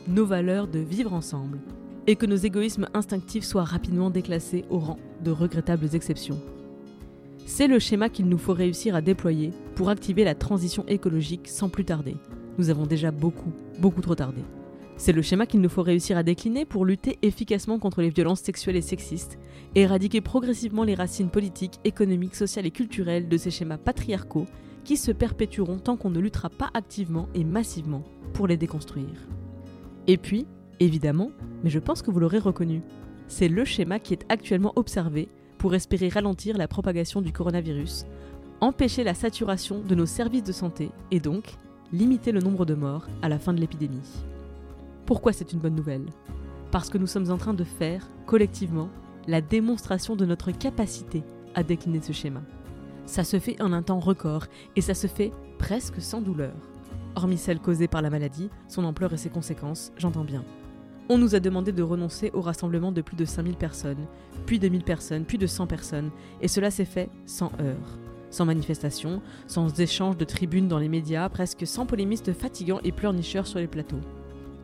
nos 0.07 0.25
valeurs 0.25 0.67
de 0.67 0.79
vivre 0.79 1.13
ensemble, 1.13 1.59
et 2.05 2.15
que 2.15 2.25
nos 2.25 2.35
égoïsmes 2.35 2.87
instinctifs 2.93 3.45
soient 3.45 3.63
rapidement 3.63 4.09
déclassés 4.09 4.65
au 4.69 4.77
rang 4.77 4.99
de 5.23 5.31
regrettables 5.31 5.95
exceptions. 5.95 6.39
C'est 7.45 7.67
le 7.67 7.79
schéma 7.79 8.09
qu'il 8.09 8.27
nous 8.27 8.37
faut 8.37 8.53
réussir 8.53 8.95
à 8.95 9.01
déployer 9.01 9.51
pour 9.75 9.89
activer 9.89 10.23
la 10.23 10.35
transition 10.35 10.85
écologique 10.87 11.47
sans 11.47 11.69
plus 11.69 11.85
tarder. 11.85 12.17
Nous 12.57 12.69
avons 12.69 12.85
déjà 12.85 13.11
beaucoup, 13.11 13.53
beaucoup 13.79 14.01
trop 14.01 14.15
tardé. 14.15 14.41
C'est 14.97 15.11
le 15.11 15.21
schéma 15.21 15.45
qu'il 15.45 15.61
nous 15.61 15.69
faut 15.69 15.83
réussir 15.83 16.17
à 16.17 16.23
décliner 16.23 16.65
pour 16.65 16.85
lutter 16.85 17.19
efficacement 17.21 17.79
contre 17.79 18.01
les 18.01 18.09
violences 18.09 18.41
sexuelles 18.41 18.77
et 18.77 18.81
sexistes, 18.81 19.37
et 19.75 19.81
éradiquer 19.81 20.21
progressivement 20.21 20.83
les 20.83 20.95
racines 20.95 21.29
politiques, 21.29 21.79
économiques, 21.83 22.35
sociales 22.35 22.65
et 22.65 22.71
culturelles 22.71 23.27
de 23.27 23.37
ces 23.37 23.51
schémas 23.51 23.77
patriarcaux 23.77 24.45
qui 24.83 24.97
se 24.97 25.11
perpétueront 25.11 25.79
tant 25.79 25.97
qu'on 25.97 26.11
ne 26.11 26.19
luttera 26.19 26.49
pas 26.49 26.69
activement 26.73 27.27
et 27.33 27.43
massivement 27.43 28.03
pour 28.33 28.47
les 28.47 28.57
déconstruire. 28.57 29.27
Et 30.07 30.17
puis, 30.17 30.45
Évidemment, 30.79 31.31
mais 31.63 31.69
je 31.69 31.79
pense 31.79 32.01
que 32.01 32.11
vous 32.11 32.19
l'aurez 32.19 32.39
reconnu. 32.39 32.81
C'est 33.27 33.47
le 33.47 33.63
schéma 33.65 33.99
qui 33.99 34.13
est 34.13 34.25
actuellement 34.29 34.73
observé 34.75 35.29
pour 35.57 35.73
espérer 35.73 36.09
ralentir 36.09 36.57
la 36.57 36.67
propagation 36.67 37.21
du 37.21 37.31
coronavirus, 37.31 38.05
empêcher 38.61 39.03
la 39.03 39.13
saturation 39.13 39.79
de 39.79 39.95
nos 39.95 40.05
services 40.05 40.43
de 40.43 40.51
santé 40.51 40.91
et 41.11 41.19
donc 41.19 41.55
limiter 41.93 42.31
le 42.31 42.41
nombre 42.41 42.65
de 42.65 42.75
morts 42.75 43.07
à 43.21 43.29
la 43.29 43.39
fin 43.39 43.53
de 43.53 43.59
l'épidémie. 43.59 44.25
Pourquoi 45.05 45.33
c'est 45.33 45.53
une 45.53 45.59
bonne 45.59 45.75
nouvelle? 45.75 46.07
Parce 46.71 46.89
que 46.89 46.97
nous 46.97 47.05
sommes 47.05 47.29
en 47.29 47.37
train 47.37 47.53
de 47.53 47.63
faire, 47.63 48.09
collectivement, 48.25 48.89
la 49.27 49.39
démonstration 49.39 50.15
de 50.15 50.25
notre 50.25 50.51
capacité 50.51 51.23
à 51.53 51.61
décliner 51.61 52.01
ce 52.01 52.11
schéma. 52.11 52.41
Ça 53.05 53.23
se 53.23 53.37
fait 53.37 53.61
en 53.61 53.71
un 53.71 53.83
temps 53.83 53.99
record 53.99 54.45
et 54.75 54.81
ça 54.81 54.95
se 54.95 55.05
fait 55.05 55.31
presque 55.59 56.01
sans 56.01 56.21
douleur. 56.21 56.55
Hormis 57.15 57.37
celle 57.37 57.59
causée 57.59 57.87
par 57.87 58.01
la 58.01 58.09
maladie, 58.09 58.49
son 58.67 58.83
ampleur 58.83 59.13
et 59.13 59.17
ses 59.17 59.29
conséquences, 59.29 59.91
j'entends 59.95 60.23
bien. 60.23 60.43
On 61.07 61.19
nous 61.19 61.35
a 61.35 61.39
demandé 61.39 61.71
de 61.71 61.83
renoncer 61.83 62.31
au 62.33 62.41
rassemblement 62.41 62.91
de 62.91 63.01
plus 63.01 63.15
de 63.15 63.25
5000 63.25 63.57
personnes, 63.57 64.07
puis 64.47 64.57
de 64.57 64.67
1000 64.67 64.83
personnes, 64.83 65.25
puis 65.25 65.37
de 65.37 65.45
100 65.45 65.67
personnes, 65.67 66.09
et 66.41 66.47
cela 66.47 66.71
s'est 66.71 66.83
fait 66.83 67.11
sans 67.27 67.51
heurts. 67.61 67.99
sans 68.31 68.45
manifestation, 68.45 69.21
sans 69.47 69.79
échange 69.79 70.17
de 70.17 70.25
tribunes 70.25 70.67
dans 70.67 70.79
les 70.79 70.89
médias, 70.89 71.29
presque 71.29 71.65
sans 71.65 71.85
polémistes 71.85 72.33
fatigants 72.33 72.81
et 72.83 72.91
pleurnicheurs 72.91 73.47
sur 73.47 73.59
les 73.59 73.67
plateaux. 73.67 74.01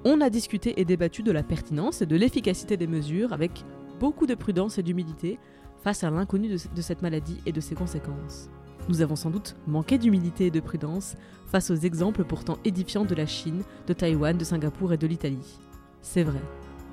On 0.03 0.20
a 0.20 0.31
discuté 0.31 0.79
et 0.81 0.86
débattu 0.86 1.22
de 1.22 1.31
la 1.31 1.43
pertinence 1.43 2.01
et 2.01 2.08
de 2.08 2.15
l'efficacité 2.15 2.75
des 2.75 2.88
mesures 2.88 3.34
avec 3.34 3.63
beaucoup 4.00 4.25
de 4.25 4.34
prudence 4.34 4.79
et 4.79 4.84
d'humilité 4.84 5.38
face 5.84 6.03
à 6.03 6.10
l'inconnu 6.10 6.48
de, 6.50 6.81
cette 6.81 7.03
maladie 7.03 7.38
et 7.46 7.51
de 7.51 7.62
ses 7.62 7.75
conséquences. 7.75 8.50
Nous 8.89 9.01
avons 9.01 9.15
sans 9.15 9.29
doute 9.29 9.55
manqué 9.67 10.00
d'humilité 10.00 10.48
et 10.48 10.51
de 10.51 10.60
prudence 10.60 11.15
face 11.46 11.70
aux 11.70 11.75
exemples 11.75 12.24
pourtant 12.24 12.58
édifiants 12.65 13.05
de 13.05 13.13
la 13.13 13.27
Chine, 13.27 13.62
de 13.86 13.93
Taïwan, 13.93 14.36
de 14.36 14.43
Singapour 14.43 14.91
et 14.91 14.98
de 14.98 15.05
l'Italie. 15.05 15.60
C'est 16.01 16.24
vrai. 16.24 16.41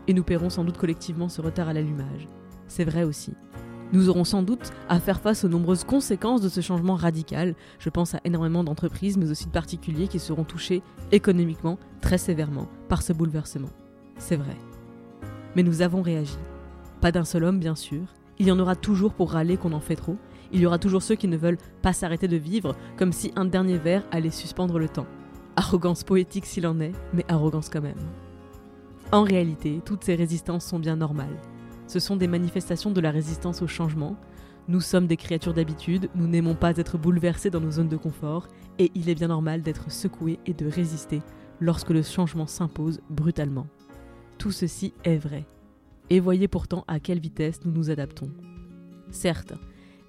Et 0.06 0.12
nous 0.12 0.22
paierons 0.22 0.50
sans 0.50 0.64
doute 0.64 0.76
collectivement 0.76 1.30
ce 1.30 1.40
retard 1.40 1.68
à 1.68 1.72
l'allumage. 1.72 2.28
C'est 2.66 2.84
vrai 2.84 3.04
aussi. 3.04 3.32
Nous 3.92 4.10
aurons 4.10 4.24
sans 4.24 4.42
doute 4.42 4.70
à 4.90 5.00
faire 5.00 5.20
face 5.20 5.44
aux 5.44 5.48
nombreuses 5.48 5.84
conséquences 5.84 6.42
de 6.42 6.50
ce 6.50 6.60
changement 6.60 6.94
radical. 6.94 7.54
Je 7.78 7.88
pense 7.88 8.14
à 8.14 8.20
énormément 8.24 8.62
d'entreprises, 8.62 9.16
mais 9.16 9.30
aussi 9.30 9.46
de 9.46 9.50
particuliers 9.50 10.08
qui 10.08 10.18
seront 10.18 10.44
touchés 10.44 10.82
économiquement 11.10 11.78
très 12.02 12.18
sévèrement 12.18 12.68
par 12.88 13.00
ce 13.00 13.14
bouleversement. 13.14 13.70
C'est 14.18 14.36
vrai. 14.36 14.56
Mais 15.56 15.62
nous 15.62 15.80
avons 15.80 16.02
réagi. 16.02 16.36
Pas 17.00 17.12
d'un 17.12 17.24
seul 17.24 17.44
homme, 17.44 17.60
bien 17.60 17.74
sûr. 17.74 18.02
Il 18.38 18.46
y 18.46 18.52
en 18.52 18.58
aura 18.58 18.76
toujours 18.76 19.14
pour 19.14 19.32
râler 19.32 19.56
qu'on 19.56 19.72
en 19.72 19.80
fait 19.80 19.96
trop. 19.96 20.16
Il 20.52 20.60
y 20.60 20.66
aura 20.66 20.78
toujours 20.78 21.02
ceux 21.02 21.14
qui 21.14 21.28
ne 21.28 21.36
veulent 21.36 21.58
pas 21.80 21.94
s'arrêter 21.94 22.28
de 22.28 22.36
vivre, 22.36 22.76
comme 22.98 23.12
si 23.12 23.32
un 23.36 23.46
dernier 23.46 23.78
verre 23.78 24.04
allait 24.10 24.30
suspendre 24.30 24.78
le 24.78 24.88
temps. 24.88 25.06
Arrogance 25.56 26.04
poétique 26.04 26.46
s'il 26.46 26.66
en 26.66 26.78
est, 26.80 26.92
mais 27.14 27.24
arrogance 27.28 27.70
quand 27.70 27.82
même. 27.82 27.98
En 29.12 29.22
réalité, 29.22 29.80
toutes 29.84 30.04
ces 30.04 30.14
résistances 30.14 30.66
sont 30.66 30.78
bien 30.78 30.96
normales. 30.96 31.36
Ce 31.88 32.00
sont 32.00 32.16
des 32.16 32.28
manifestations 32.28 32.90
de 32.90 33.00
la 33.00 33.10
résistance 33.10 33.62
au 33.62 33.66
changement. 33.66 34.14
Nous 34.68 34.82
sommes 34.82 35.06
des 35.06 35.16
créatures 35.16 35.54
d'habitude, 35.54 36.10
nous 36.14 36.28
n'aimons 36.28 36.54
pas 36.54 36.76
être 36.76 36.98
bouleversés 36.98 37.48
dans 37.48 37.60
nos 37.60 37.70
zones 37.70 37.88
de 37.88 37.96
confort, 37.96 38.46
et 38.78 38.92
il 38.94 39.08
est 39.08 39.14
bien 39.14 39.28
normal 39.28 39.62
d'être 39.62 39.90
secoués 39.90 40.38
et 40.44 40.52
de 40.52 40.66
résister 40.66 41.22
lorsque 41.60 41.88
le 41.88 42.02
changement 42.02 42.46
s'impose 42.46 43.00
brutalement. 43.08 43.66
Tout 44.36 44.52
ceci 44.52 44.92
est 45.02 45.16
vrai. 45.16 45.46
Et 46.10 46.20
voyez 46.20 46.46
pourtant 46.46 46.84
à 46.88 47.00
quelle 47.00 47.20
vitesse 47.20 47.64
nous 47.64 47.72
nous 47.72 47.88
adaptons. 47.88 48.30
Certes, 49.10 49.54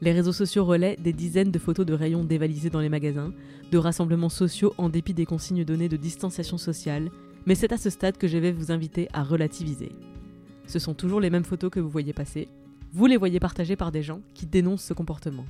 les 0.01 0.11
réseaux 0.11 0.33
sociaux 0.33 0.65
relaient 0.65 0.97
des 0.97 1.13
dizaines 1.13 1.51
de 1.51 1.59
photos 1.59 1.85
de 1.85 1.93
rayons 1.93 2.25
dévalisés 2.25 2.69
dans 2.69 2.81
les 2.81 2.89
magasins, 2.89 3.31
de 3.71 3.77
rassemblements 3.77 4.27
sociaux 4.27 4.73
en 4.77 4.89
dépit 4.89 5.13
des 5.13 5.25
consignes 5.25 5.63
données 5.63 5.89
de 5.89 5.97
distanciation 5.97 6.57
sociale, 6.57 7.09
mais 7.45 7.55
c'est 7.55 7.71
à 7.71 7.77
ce 7.77 7.89
stade 7.89 8.17
que 8.17 8.27
je 8.27 8.37
vais 8.37 8.51
vous 8.51 8.73
inviter 8.73 9.07
à 9.13 9.23
relativiser. 9.23 9.93
Ce 10.69 10.77
sont 10.77 10.93
toujours 10.93 11.19
les 11.19 11.31
mêmes 11.31 11.45
photos 11.45 11.71
que 11.71 11.79
vous 11.79 11.89
voyez 11.89 12.13
passer. 12.13 12.47
Vous 12.93 13.07
les 13.07 13.17
voyez 13.17 13.39
partagées 13.39 13.75
par 13.75 13.91
des 13.91 14.03
gens 14.03 14.21
qui 14.35 14.45
dénoncent 14.45 14.83
ce 14.83 14.93
comportement. 14.93 15.47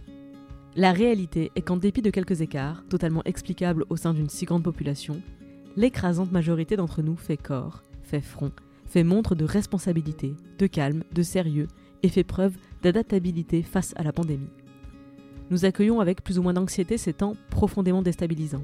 La 0.78 0.94
réalité 0.94 1.52
est 1.58 1.62
qu'en 1.62 1.76
dépit 1.76 2.02
de 2.02 2.10
quelques 2.10 2.40
écarts, 2.40 2.86
totalement 2.88 3.22
explicables 3.26 3.84
au 3.90 3.98
sein 3.98 4.14
d'une 4.14 4.30
si 4.30 4.46
grande 4.46 4.64
population, 4.64 5.22
l'écrasante 5.76 6.32
majorité 6.32 6.78
d'entre 6.78 7.02
nous 7.02 7.18
fait 7.18 7.36
corps, 7.36 7.84
fait 8.02 8.22
front, 8.22 8.54
fait 8.86 9.04
montre 9.04 9.36
de 9.36 9.44
responsabilité, 9.44 10.36
de 10.58 10.68
calme, 10.68 11.04
de 11.12 11.22
sérieux 11.22 11.68
et 12.02 12.08
fait 12.08 12.24
preuve 12.24 12.56
d'adaptabilité 12.82 13.62
face 13.62 13.94
à 13.98 14.04
la 14.04 14.14
pandémie. 14.14 14.54
Nous 15.52 15.66
accueillons 15.66 16.00
avec 16.00 16.24
plus 16.24 16.40
ou 16.40 16.44
moins 16.44 16.54
d'anxiété 16.54 16.98
ces 16.98 17.12
temps 17.12 17.36
profondément 17.50 18.04
déstabilisants. 18.04 18.64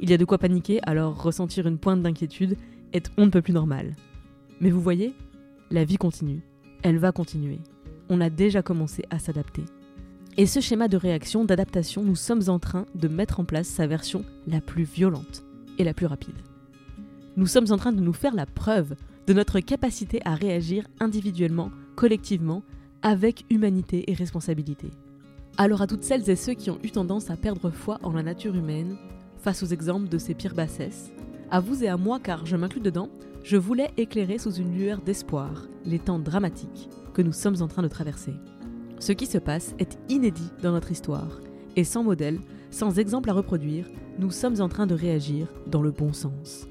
Il 0.00 0.08
y 0.08 0.14
a 0.14 0.16
de 0.16 0.24
quoi 0.24 0.38
paniquer, 0.38 0.80
alors 0.84 1.22
ressentir 1.22 1.66
une 1.66 1.76
pointe 1.76 2.00
d'inquiétude 2.00 2.56
est 2.94 3.10
on 3.18 3.26
ne 3.26 3.30
peut 3.30 3.42
plus 3.42 3.52
normal. 3.52 3.94
Mais 4.62 4.70
vous 4.70 4.80
voyez, 4.80 5.12
la 5.70 5.84
vie 5.84 5.96
continue. 5.96 6.42
Elle 6.82 6.98
va 6.98 7.12
continuer. 7.12 7.60
On 8.08 8.20
a 8.20 8.30
déjà 8.30 8.62
commencé 8.62 9.04
à 9.10 9.18
s'adapter. 9.18 9.62
Et 10.36 10.46
ce 10.46 10.60
schéma 10.60 10.88
de 10.88 10.96
réaction, 10.96 11.44
d'adaptation, 11.44 12.02
nous 12.02 12.16
sommes 12.16 12.48
en 12.48 12.58
train 12.58 12.86
de 12.94 13.08
mettre 13.08 13.40
en 13.40 13.44
place 13.44 13.68
sa 13.68 13.86
version 13.86 14.24
la 14.46 14.60
plus 14.60 14.84
violente 14.84 15.44
et 15.78 15.84
la 15.84 15.94
plus 15.94 16.06
rapide. 16.06 16.34
Nous 17.36 17.46
sommes 17.46 17.70
en 17.70 17.76
train 17.76 17.92
de 17.92 18.00
nous 18.00 18.12
faire 18.12 18.34
la 18.34 18.46
preuve 18.46 18.96
de 19.26 19.32
notre 19.32 19.60
capacité 19.60 20.20
à 20.24 20.34
réagir 20.34 20.86
individuellement, 20.98 21.70
collectivement, 21.94 22.62
avec 23.02 23.44
humanité 23.50 24.10
et 24.10 24.14
responsabilité. 24.14 24.90
Alors 25.56 25.82
à 25.82 25.86
toutes 25.86 26.04
celles 26.04 26.28
et 26.30 26.36
ceux 26.36 26.54
qui 26.54 26.70
ont 26.70 26.78
eu 26.82 26.90
tendance 26.90 27.30
à 27.30 27.36
perdre 27.36 27.70
foi 27.70 27.98
en 28.02 28.12
la 28.12 28.22
nature 28.22 28.56
humaine, 28.56 28.96
face 29.38 29.62
aux 29.62 29.66
exemples 29.66 30.08
de 30.08 30.18
ces 30.18 30.34
pires 30.34 30.54
bassesses, 30.54 31.12
à 31.50 31.60
vous 31.60 31.84
et 31.84 31.88
à 31.88 31.96
moi 31.96 32.18
car 32.18 32.46
je 32.46 32.56
m'inclus 32.56 32.80
dedans, 32.80 33.08
je 33.42 33.56
voulais 33.56 33.90
éclairer 33.96 34.38
sous 34.38 34.52
une 34.52 34.76
lueur 34.76 35.00
d'espoir 35.00 35.66
les 35.84 35.98
temps 35.98 36.18
dramatiques 36.18 36.88
que 37.14 37.22
nous 37.22 37.32
sommes 37.32 37.60
en 37.60 37.68
train 37.68 37.82
de 37.82 37.88
traverser. 37.88 38.34
Ce 38.98 39.12
qui 39.12 39.26
se 39.26 39.38
passe 39.38 39.74
est 39.78 39.98
inédit 40.08 40.50
dans 40.62 40.72
notre 40.72 40.92
histoire, 40.92 41.40
et 41.76 41.84
sans 41.84 42.04
modèle, 42.04 42.38
sans 42.70 42.98
exemple 42.98 43.30
à 43.30 43.32
reproduire, 43.32 43.86
nous 44.18 44.30
sommes 44.30 44.60
en 44.60 44.68
train 44.68 44.86
de 44.86 44.94
réagir 44.94 45.46
dans 45.66 45.82
le 45.82 45.90
bon 45.90 46.12
sens. 46.12 46.66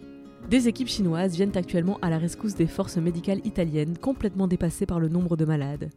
Des 0.50 0.68
équipes 0.68 0.88
chinoises 0.88 1.36
viennent 1.36 1.58
actuellement 1.58 2.00
à 2.02 2.10
la 2.10 2.18
rescousse 2.18 2.56
des 2.56 2.68
forces 2.68 2.98
médicales 2.98 3.46
italiennes 3.46 3.98
complètement 3.98 4.48
dépassées 4.48 4.86
par 4.86 5.00
le 5.00 5.10
nombre 5.10 5.38
de 5.38 5.46
malades. 5.46 5.90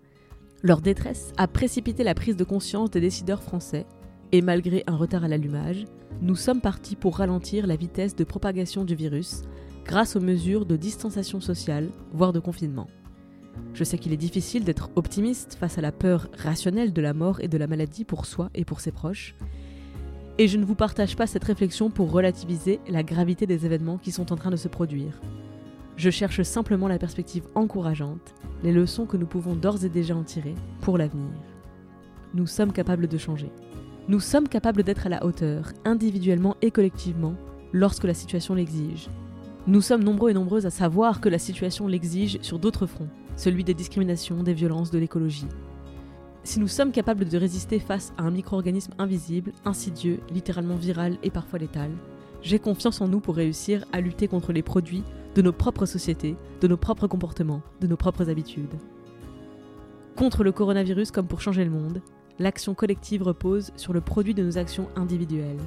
Leur 0.63 0.81
détresse 0.81 1.33
a 1.37 1.49
précipité 1.49 2.05
la 2.05 2.15
prise 2.15 2.37
de 2.37 2.45
conscience 2.45 2.91
des 2.91 3.01
décideurs 3.01 3.43
français, 3.43 3.87
et 4.31 4.41
malgré 4.41 4.85
un 4.87 4.97
retard 4.97 5.25
à 5.25 5.29
l'allumage, 5.29 5.85
nous 6.23 6.37
sommes 6.37 6.61
partis 6.61 6.97
pour 6.97 7.19
ralentir 7.19 7.67
la 7.67 7.77
vitesse 7.77 8.17
de 8.17 8.25
propagation 8.25 8.85
du 8.85 8.95
virus 8.95 9.43
grâce 9.85 10.17
aux 10.17 10.21
mesures 10.21 10.67
de 10.67 10.77
distanciation 10.77 11.41
sociale, 11.41 11.91
voire 12.13 12.33
de 12.33 12.41
confinement. 12.41 12.89
Je 13.75 13.85
sais 13.85 13.99
qu'il 13.99 14.13
est 14.13 14.17
difficile 14.17 14.65
d'être 14.65 14.91
optimiste 14.97 15.57
face 15.59 15.79
à 15.79 15.83
la 15.83 15.93
peur 15.93 16.29
rationnelle 16.37 16.93
de 16.93 17.03
la 17.03 17.15
mort 17.15 17.41
et 17.41 17.49
de 17.49 17.59
la 17.59 17.67
maladie 17.67 18.05
pour 18.05 18.27
soi 18.27 18.51
et 18.55 18.65
pour 18.65 18.81
ses 18.81 18.93
proches, 18.93 19.35
et 20.39 20.49
je 20.49 20.57
ne 20.57 20.65
vous 20.65 20.75
partage 20.75 21.15
pas 21.15 21.27
cette 21.27 21.45
réflexion 21.45 21.91
pour 21.91 22.11
relativiser 22.11 22.81
la 22.89 23.03
gravité 23.03 23.47
des 23.47 23.67
événements 23.67 23.99
qui 23.99 24.13
sont 24.13 24.33
en 24.33 24.37
train 24.37 24.51
de 24.51 24.57
se 24.57 24.69
produire. 24.69 25.21
Je 25.97 26.11
cherche 26.11 26.43
simplement 26.43 26.89
la 26.89 26.99
perspective 26.99 27.45
encourageante, 27.55 28.35
les 28.63 28.73
leçons 28.73 29.05
que 29.05 29.19
nous 29.19 29.27
pouvons 29.27 29.55
d'ores 29.55 29.85
et 29.85 29.91
déjà 29.91 30.17
en 30.17 30.23
tirer 30.23 30.55
pour 30.81 30.97
l'avenir. 30.97 31.31
Nous 32.33 32.47
sommes 32.47 32.73
capables 32.73 33.09
de 33.09 33.19
changer. 33.19 33.53
Nous 34.09 34.21
sommes 34.21 34.49
capables 34.49 34.83
d'être 34.83 35.07
à 35.07 35.11
la 35.11 35.25
hauteur, 35.25 35.73
individuellement 35.85 36.57
et 36.63 36.71
collectivement, 36.71 37.35
lorsque 37.73 38.05
la 38.05 38.15
situation 38.15 38.55
l'exige. 38.55 39.11
Nous 39.69 39.81
sommes 39.81 40.03
nombreux 40.03 40.31
et 40.31 40.35
nombreuses 40.35 40.67
à 40.67 40.71
savoir 40.71 41.21
que 41.21 41.29
la 41.29 41.39
situation 41.39 41.87
l'exige 41.87 42.41
sur 42.43 42.59
d'autres 42.59 42.87
fronts, 42.87 43.09
celui 43.37 43.63
des 43.63 43.75
discriminations, 43.75 44.43
des 44.43 44.55
violences, 44.55 44.91
de 44.91 44.99
l'écologie. 44.99 45.47
Si 46.43 46.59
nous 46.59 46.67
sommes 46.67 46.91
capables 46.91 47.29
de 47.29 47.39
résister 47.39 47.79
face 47.79 48.13
à 48.19 48.23
un 48.25 48.33
micro-organisme 48.33 48.93
invisible, 48.99 49.53
insidieux, 49.65 50.19
littéralement 50.35 50.75
viral 50.75 51.17
et 51.23 51.31
parfois 51.31 51.61
létal, 51.61 51.93
j'ai 52.43 52.59
confiance 52.59 53.01
en 53.01 53.07
nous 53.07 53.21
pour 53.21 53.37
réussir 53.37 53.85
à 53.93 54.01
lutter 54.01 54.27
contre 54.27 54.53
les 54.53 54.65
produits 54.65 55.05
de 55.37 55.43
nos 55.43 55.53
propres 55.53 55.87
sociétés, 55.87 56.35
de 56.61 56.67
nos 56.67 56.77
propres 56.77 57.07
comportements, 57.07 57.63
de 57.81 57.87
nos 57.87 57.97
propres 57.97 58.29
habitudes. 58.29 58.75
Contre 60.17 60.43
le 60.43 60.51
coronavirus 60.51 61.13
comme 61.13 61.29
pour 61.29 61.41
changer 61.41 61.65
le 61.65 61.71
monde, 61.71 62.03
l'action 62.41 62.75
collective 62.75 63.23
repose 63.23 63.71
sur 63.77 63.93
le 63.93 64.01
produit 64.01 64.35
de 64.35 64.43
nos 64.43 64.59
actions 64.59 64.89
individuelles. 64.97 65.61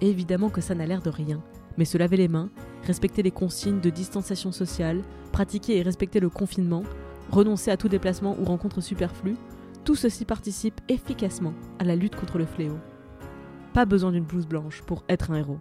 évidemment 0.00 0.48
que 0.48 0.60
ça 0.60 0.76
n'a 0.76 0.86
l'air 0.86 1.02
de 1.02 1.10
rien, 1.10 1.42
mais 1.76 1.84
se 1.84 1.98
laver 1.98 2.16
les 2.16 2.28
mains, 2.28 2.50
respecter 2.84 3.22
les 3.22 3.30
consignes 3.30 3.80
de 3.80 3.90
distanciation 3.90 4.52
sociale, 4.52 5.02
pratiquer 5.32 5.78
et 5.78 5.82
respecter 5.82 6.20
le 6.20 6.28
confinement, 6.28 6.82
renoncer 7.30 7.70
à 7.70 7.76
tout 7.76 7.88
déplacement 7.88 8.36
ou 8.38 8.44
rencontre 8.44 8.80
superflue, 8.80 9.36
tout 9.84 9.94
ceci 9.94 10.24
participe 10.24 10.80
efficacement 10.88 11.54
à 11.78 11.84
la 11.84 11.96
lutte 11.96 12.16
contre 12.16 12.38
le 12.38 12.46
fléau. 12.46 12.78
Pas 13.72 13.84
besoin 13.84 14.12
d'une 14.12 14.24
blouse 14.24 14.46
blanche 14.46 14.82
pour 14.82 15.04
être 15.08 15.30
un 15.30 15.36
héros. 15.36 15.58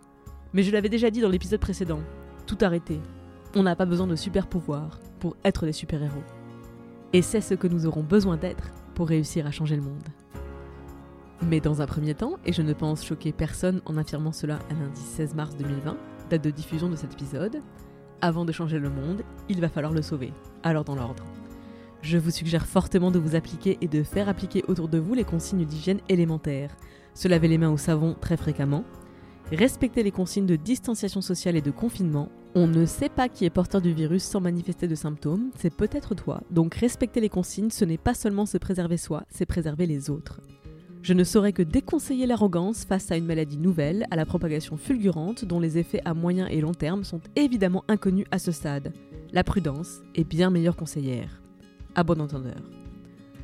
Mais 0.53 0.63
je 0.63 0.71
l'avais 0.71 0.89
déjà 0.89 1.09
dit 1.09 1.21
dans 1.21 1.29
l'épisode 1.29 1.61
précédent, 1.61 2.01
tout 2.45 2.57
arrêter. 2.61 2.99
On 3.55 3.63
n'a 3.63 3.75
pas 3.75 3.85
besoin 3.85 4.07
de 4.07 4.15
super 4.15 4.47
pouvoirs 4.47 4.99
pour 5.19 5.37
être 5.43 5.65
des 5.65 5.73
super-héros. 5.73 6.23
Et 7.13 7.21
c'est 7.21 7.41
ce 7.41 7.53
que 7.53 7.67
nous 7.67 7.85
aurons 7.85 8.03
besoin 8.03 8.37
d'être 8.37 8.71
pour 8.95 9.07
réussir 9.07 9.47
à 9.47 9.51
changer 9.51 9.75
le 9.75 9.81
monde. 9.81 10.07
Mais 11.43 11.59
dans 11.59 11.81
un 11.81 11.87
premier 11.87 12.13
temps, 12.13 12.33
et 12.45 12.53
je 12.53 12.61
ne 12.61 12.73
pense 12.73 13.03
choquer 13.03 13.31
personne 13.31 13.81
en 13.85 13.97
affirmant 13.97 14.31
cela 14.31 14.59
un 14.69 14.75
lundi 14.75 15.01
16 15.01 15.33
mars 15.33 15.55
2020, 15.57 15.97
date 16.29 16.43
de 16.43 16.51
diffusion 16.51 16.87
de 16.87 16.95
cet 16.95 17.13
épisode, 17.13 17.57
avant 18.21 18.45
de 18.45 18.51
changer 18.51 18.77
le 18.77 18.89
monde, 18.89 19.23
il 19.49 19.59
va 19.59 19.69
falloir 19.69 19.91
le 19.91 20.03
sauver. 20.03 20.33
Alors 20.63 20.83
dans 20.83 20.95
l'ordre. 20.95 21.23
Je 22.03 22.17
vous 22.17 22.31
suggère 22.31 22.65
fortement 22.65 23.11
de 23.11 23.19
vous 23.19 23.35
appliquer 23.35 23.77
et 23.81 23.87
de 23.87 24.03
faire 24.03 24.29
appliquer 24.29 24.63
autour 24.67 24.87
de 24.87 24.99
vous 24.99 25.13
les 25.13 25.23
consignes 25.23 25.65
d'hygiène 25.65 25.99
élémentaires. 26.09 26.75
Se 27.15 27.27
laver 27.27 27.47
les 27.47 27.57
mains 27.57 27.71
au 27.71 27.77
savon 27.77 28.15
très 28.19 28.37
fréquemment, 28.37 28.83
respecter 29.51 30.03
les 30.03 30.11
consignes 30.11 30.45
de 30.45 30.55
distanciation 30.55 31.21
sociale 31.21 31.57
et 31.57 31.61
de 31.61 31.71
confinement. 31.71 32.29
On 32.53 32.67
ne 32.67 32.85
sait 32.85 33.09
pas 33.09 33.29
qui 33.29 33.45
est 33.45 33.49
porteur 33.49 33.81
du 33.81 33.93
virus 33.93 34.23
sans 34.23 34.41
manifester 34.41 34.87
de 34.87 34.95
symptômes, 34.95 35.51
c'est 35.57 35.73
peut-être 35.73 36.15
toi. 36.15 36.41
Donc 36.51 36.75
respecter 36.75 37.19
les 37.19 37.29
consignes, 37.29 37.71
ce 37.71 37.85
n'est 37.85 37.97
pas 37.97 38.13
seulement 38.13 38.45
se 38.45 38.57
préserver 38.57 38.97
soi, 38.97 39.23
c'est 39.29 39.45
préserver 39.45 39.87
les 39.87 40.09
autres. 40.09 40.41
Je 41.03 41.13
ne 41.13 41.23
saurais 41.23 41.51
que 41.51 41.63
déconseiller 41.63 42.27
l'arrogance 42.27 42.85
face 42.85 43.11
à 43.11 43.17
une 43.17 43.25
maladie 43.25 43.57
nouvelle, 43.57 44.05
à 44.11 44.15
la 44.15 44.25
propagation 44.25 44.77
fulgurante 44.77 45.45
dont 45.45 45.59
les 45.59 45.79
effets 45.79 46.01
à 46.05 46.13
moyen 46.13 46.45
et 46.45 46.61
long 46.61 46.75
terme 46.75 47.03
sont 47.03 47.21
évidemment 47.35 47.83
inconnus 47.87 48.27
à 48.29 48.37
ce 48.37 48.51
stade. 48.51 48.93
La 49.33 49.43
prudence 49.43 50.01
est 50.13 50.23
bien 50.23 50.51
meilleure 50.51 50.75
conseillère. 50.75 51.41
À 51.95 52.03
bon 52.03 52.21
entendeur. 52.21 52.61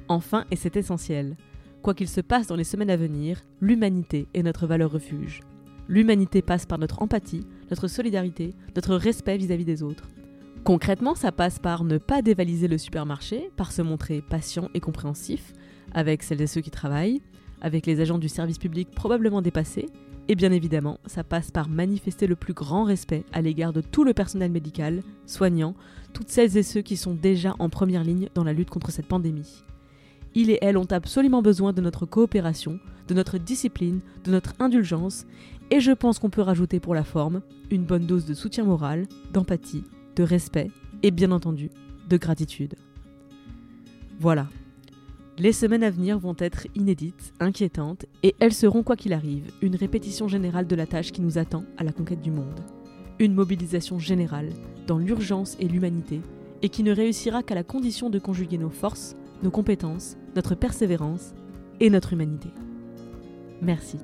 Enfin, 0.07 0.45
et 0.51 0.55
c'est 0.55 0.77
essentiel, 0.77 1.35
quoi 1.81 1.95
qu'il 1.95 2.07
se 2.07 2.21
passe 2.21 2.45
dans 2.45 2.55
les 2.55 2.63
semaines 2.63 2.91
à 2.91 2.95
venir, 2.95 3.41
l'humanité 3.59 4.27
est 4.35 4.43
notre 4.43 4.67
valeur 4.67 4.91
refuge. 4.91 5.41
L'humanité 5.87 6.43
passe 6.43 6.67
par 6.67 6.77
notre 6.77 7.01
empathie, 7.01 7.47
notre 7.71 7.87
solidarité, 7.87 8.53
notre 8.75 8.95
respect 8.95 9.37
vis-à-vis 9.37 9.65
des 9.65 9.81
autres. 9.81 10.09
Concrètement, 10.63 11.15
ça 11.15 11.31
passe 11.31 11.57
par 11.57 11.83
ne 11.83 11.97
pas 11.97 12.21
dévaliser 12.21 12.67
le 12.67 12.77
supermarché, 12.77 13.49
par 13.55 13.71
se 13.71 13.81
montrer 13.81 14.21
patient 14.21 14.69
et 14.75 14.79
compréhensif 14.79 15.53
avec 15.93 16.21
celles 16.21 16.41
et 16.41 16.47
ceux 16.47 16.61
qui 16.61 16.71
travaillent, 16.71 17.21
avec 17.61 17.85
les 17.85 17.99
agents 17.99 18.17
du 18.17 18.29
service 18.29 18.57
public 18.57 18.89
probablement 18.91 19.41
dépassés, 19.41 19.87
et 20.29 20.35
bien 20.35 20.51
évidemment, 20.51 20.99
ça 21.05 21.23
passe 21.23 21.51
par 21.51 21.69
manifester 21.69 22.27
le 22.27 22.35
plus 22.35 22.53
grand 22.53 22.83
respect 22.83 23.23
à 23.31 23.41
l'égard 23.41 23.71
de 23.71 23.81
tout 23.81 24.03
le 24.03 24.13
personnel 24.13 24.51
médical, 24.51 25.01
soignant, 25.25 25.73
toutes 26.13 26.29
celles 26.29 26.57
et 26.57 26.63
ceux 26.63 26.81
qui 26.81 26.97
sont 26.97 27.13
déjà 27.13 27.55
en 27.59 27.69
première 27.69 28.03
ligne 28.03 28.29
dans 28.35 28.43
la 28.43 28.53
lutte 28.53 28.69
contre 28.69 28.91
cette 28.91 29.07
pandémie. 29.07 29.63
Ils 30.35 30.49
et 30.51 30.59
elles 30.61 30.77
ont 30.77 30.91
absolument 30.91 31.41
besoin 31.41 31.71
de 31.71 31.81
notre 31.81 32.05
coopération, 32.05 32.79
de 33.07 33.13
notre 33.13 33.37
discipline, 33.37 34.01
de 34.25 34.31
notre 34.31 34.53
indulgence, 34.59 35.25
et 35.71 35.79
je 35.79 35.91
pense 35.91 36.19
qu'on 36.19 36.29
peut 36.29 36.41
rajouter 36.41 36.79
pour 36.79 36.93
la 36.93 37.03
forme 37.03 37.41
une 37.71 37.83
bonne 37.83 38.05
dose 38.05 38.25
de 38.25 38.33
soutien 38.33 38.65
moral, 38.65 39.07
d'empathie, 39.33 39.83
de 40.15 40.23
respect 40.23 40.71
et 41.03 41.11
bien 41.11 41.31
entendu 41.31 41.69
de 42.09 42.17
gratitude. 42.17 42.75
Voilà, 44.19 44.47
les 45.39 45.51
semaines 45.51 45.83
à 45.83 45.91
venir 45.91 46.17
vont 46.17 46.35
être 46.39 46.65
inédites, 46.75 47.33
inquiétantes, 47.39 48.05
et 48.23 48.35
elles 48.39 48.53
seront, 48.53 48.81
quoi 48.81 48.95
qu'il 48.95 49.13
arrive, 49.13 49.51
une 49.61 49.75
répétition 49.75 50.27
générale 50.27 50.65
de 50.65 50.75
la 50.75 50.87
tâche 50.87 51.11
qui 51.11 51.21
nous 51.21 51.37
attend 51.37 51.63
à 51.77 51.83
la 51.83 51.91
conquête 51.91 52.21
du 52.21 52.31
monde. 52.31 52.59
Une 53.19 53.35
mobilisation 53.35 53.99
générale, 53.99 54.49
dans 54.87 54.97
l'urgence 54.97 55.55
et 55.59 55.67
l'humanité, 55.67 56.21
et 56.63 56.69
qui 56.69 56.81
ne 56.81 56.91
réussira 56.91 57.43
qu'à 57.43 57.53
la 57.53 57.63
condition 57.63 58.09
de 58.09 58.17
conjuguer 58.17 58.57
nos 58.57 58.71
forces, 58.71 59.15
nos 59.43 59.51
compétences, 59.51 60.17
notre 60.35 60.55
persévérance 60.55 61.35
et 61.79 61.91
notre 61.91 62.13
humanité. 62.13 62.49
Merci. 63.61 63.97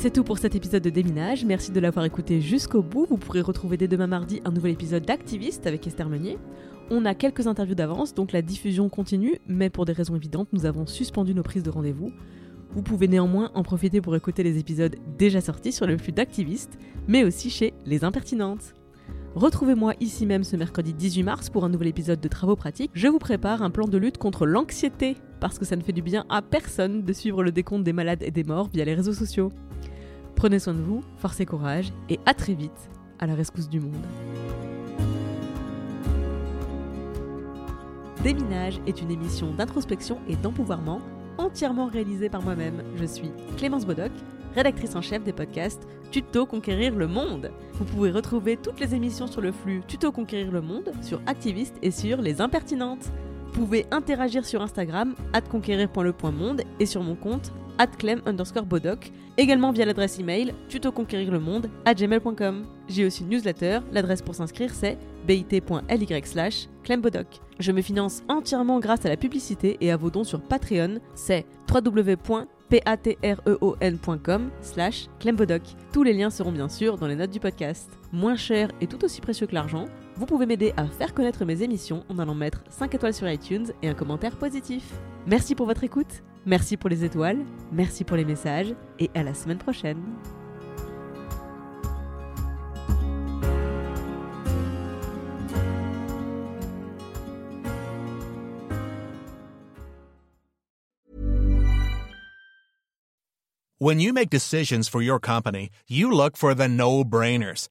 C'est 0.00 0.12
tout 0.12 0.24
pour 0.24 0.38
cet 0.38 0.56
épisode 0.56 0.82
de 0.82 0.90
Déminage. 0.90 1.44
Merci 1.44 1.70
de 1.72 1.78
l'avoir 1.78 2.04
écouté 2.04 2.40
jusqu'au 2.40 2.82
bout. 2.82 3.06
Vous 3.08 3.18
pourrez 3.18 3.42
retrouver 3.42 3.76
dès 3.76 3.86
demain 3.86 4.06
mardi 4.06 4.40
un 4.44 4.50
nouvel 4.50 4.72
épisode 4.72 5.04
d'Activiste 5.04 5.66
avec 5.66 5.86
Esther 5.86 6.08
Meunier. 6.08 6.38
On 6.92 7.04
a 7.04 7.14
quelques 7.14 7.46
interviews 7.46 7.76
d'avance, 7.76 8.14
donc 8.14 8.32
la 8.32 8.42
diffusion 8.42 8.88
continue, 8.88 9.38
mais 9.46 9.70
pour 9.70 9.84
des 9.84 9.92
raisons 9.92 10.16
évidentes, 10.16 10.48
nous 10.52 10.66
avons 10.66 10.86
suspendu 10.86 11.36
nos 11.36 11.44
prises 11.44 11.62
de 11.62 11.70
rendez-vous. 11.70 12.10
Vous 12.72 12.82
pouvez 12.82 13.06
néanmoins 13.06 13.52
en 13.54 13.62
profiter 13.62 14.00
pour 14.00 14.16
écouter 14.16 14.42
les 14.42 14.58
épisodes 14.58 14.96
déjà 15.16 15.40
sortis 15.40 15.70
sur 15.70 15.86
le 15.86 15.96
flux 15.96 16.10
d'activistes, 16.10 16.78
mais 17.06 17.22
aussi 17.22 17.48
chez 17.48 17.74
Les 17.86 18.02
Impertinentes. 18.02 18.74
Retrouvez-moi 19.36 19.94
ici 20.00 20.26
même 20.26 20.42
ce 20.42 20.56
mercredi 20.56 20.92
18 20.92 21.22
mars 21.22 21.48
pour 21.48 21.64
un 21.64 21.68
nouvel 21.68 21.86
épisode 21.86 22.20
de 22.20 22.26
Travaux 22.26 22.56
pratiques. 22.56 22.90
Je 22.92 23.06
vous 23.06 23.20
prépare 23.20 23.62
un 23.62 23.70
plan 23.70 23.86
de 23.86 23.96
lutte 23.96 24.18
contre 24.18 24.44
l'anxiété, 24.44 25.16
parce 25.38 25.60
que 25.60 25.64
ça 25.64 25.76
ne 25.76 25.82
fait 25.82 25.92
du 25.92 26.02
bien 26.02 26.24
à 26.28 26.42
personne 26.42 27.04
de 27.04 27.12
suivre 27.12 27.44
le 27.44 27.52
décompte 27.52 27.84
des 27.84 27.92
malades 27.92 28.24
et 28.24 28.32
des 28.32 28.42
morts 28.42 28.68
via 28.74 28.84
les 28.84 28.94
réseaux 28.94 29.12
sociaux. 29.12 29.52
Prenez 30.34 30.58
soin 30.58 30.74
de 30.74 30.82
vous, 30.82 31.02
force 31.18 31.38
et 31.38 31.46
courage, 31.46 31.92
et 32.08 32.18
à 32.26 32.34
très 32.34 32.54
vite 32.54 32.90
à 33.20 33.28
la 33.28 33.36
rescousse 33.36 33.68
du 33.68 33.78
monde. 33.78 33.94
Déminage 38.22 38.78
est 38.86 39.00
une 39.00 39.10
émission 39.10 39.54
d'introspection 39.54 40.18
et 40.28 40.36
d'empouvoirment 40.36 41.00
entièrement 41.38 41.86
réalisée 41.86 42.28
par 42.28 42.42
moi-même. 42.42 42.82
Je 42.96 43.06
suis 43.06 43.30
Clémence 43.56 43.86
Bodoc, 43.86 44.12
rédactrice 44.54 44.94
en 44.94 45.00
chef 45.00 45.24
des 45.24 45.32
podcasts 45.32 45.88
Tuto 46.10 46.44
Conquérir 46.44 46.94
le 46.94 47.06
Monde. 47.06 47.50
Vous 47.72 47.86
pouvez 47.86 48.10
retrouver 48.10 48.58
toutes 48.58 48.78
les 48.78 48.94
émissions 48.94 49.26
sur 49.26 49.40
le 49.40 49.52
flux 49.52 49.80
Tuto 49.88 50.12
Conquérir 50.12 50.52
le 50.52 50.60
Monde, 50.60 50.92
sur 51.00 51.22
Activiste 51.26 51.76
et 51.80 51.90
sur 51.90 52.20
Les 52.20 52.42
Impertinentes. 52.42 53.10
Vous 53.46 53.52
pouvez 53.52 53.86
interagir 53.90 54.44
sur 54.44 54.60
Instagram, 54.60 55.14
conquérir.le.monde 55.50 56.62
et 56.78 56.86
sur 56.86 57.02
mon 57.02 57.14
compte, 57.14 57.52
clem 57.86 58.20
underscore 58.26 58.66
bodoc, 58.66 59.12
également 59.36 59.72
via 59.72 59.84
l'adresse 59.84 60.18
email 60.18 60.54
tutoconquérirlemonde 60.68 61.70
à 61.84 61.94
gmail.com. 61.94 62.64
J'ai 62.88 63.04
aussi 63.04 63.22
une 63.22 63.30
newsletter, 63.30 63.80
l'adresse 63.92 64.22
pour 64.22 64.34
s'inscrire 64.34 64.74
c'est 64.74 64.98
bit.ly 65.26 66.22
slash 66.24 66.68
clembodoc. 66.82 67.26
Je 67.58 67.72
me 67.72 67.82
finance 67.82 68.22
entièrement 68.28 68.80
grâce 68.80 69.04
à 69.04 69.08
la 69.08 69.16
publicité 69.16 69.76
et 69.80 69.90
à 69.90 69.96
vos 69.96 70.10
dons 70.10 70.24
sur 70.24 70.40
Patreon, 70.40 70.98
c'est 71.14 71.44
www.patreon.com 71.72 74.50
slash 74.60 75.06
clembodoc. 75.18 75.62
Tous 75.92 76.02
les 76.02 76.14
liens 76.14 76.30
seront 76.30 76.52
bien 76.52 76.68
sûr 76.68 76.98
dans 76.98 77.06
les 77.06 77.16
notes 77.16 77.30
du 77.30 77.40
podcast. 77.40 77.90
Moins 78.12 78.36
cher 78.36 78.70
et 78.80 78.86
tout 78.86 79.04
aussi 79.04 79.20
précieux 79.20 79.46
que 79.46 79.54
l'argent, 79.54 79.86
vous 80.20 80.26
pouvez 80.26 80.44
m'aider 80.44 80.74
à 80.76 80.86
faire 80.86 81.14
connaître 81.14 81.46
mes 81.46 81.62
émissions 81.62 82.04
en 82.10 82.18
allant 82.18 82.34
mettre 82.34 82.62
5 82.68 82.94
étoiles 82.94 83.14
sur 83.14 83.26
iTunes 83.26 83.72
et 83.80 83.88
un 83.88 83.94
commentaire 83.94 84.36
positif. 84.36 84.84
Merci 85.26 85.54
pour 85.54 85.64
votre 85.64 85.82
écoute, 85.82 86.22
merci 86.44 86.76
pour 86.76 86.90
les 86.90 87.06
étoiles, 87.06 87.38
merci 87.72 88.04
pour 88.04 88.18
les 88.18 88.26
messages 88.26 88.74
et 88.98 89.10
à 89.14 89.22
la 89.22 89.32
semaine 89.32 89.56
prochaine. 89.56 90.02
When 103.78 103.98
you 103.98 104.12
make 104.12 104.28
decisions 104.28 104.86
for 104.86 105.00
your 105.00 105.18
company, 105.18 105.70
you 105.88 106.12
look 106.12 106.36
for 106.36 106.54
the 106.54 106.68
no-brainers. 106.68 107.70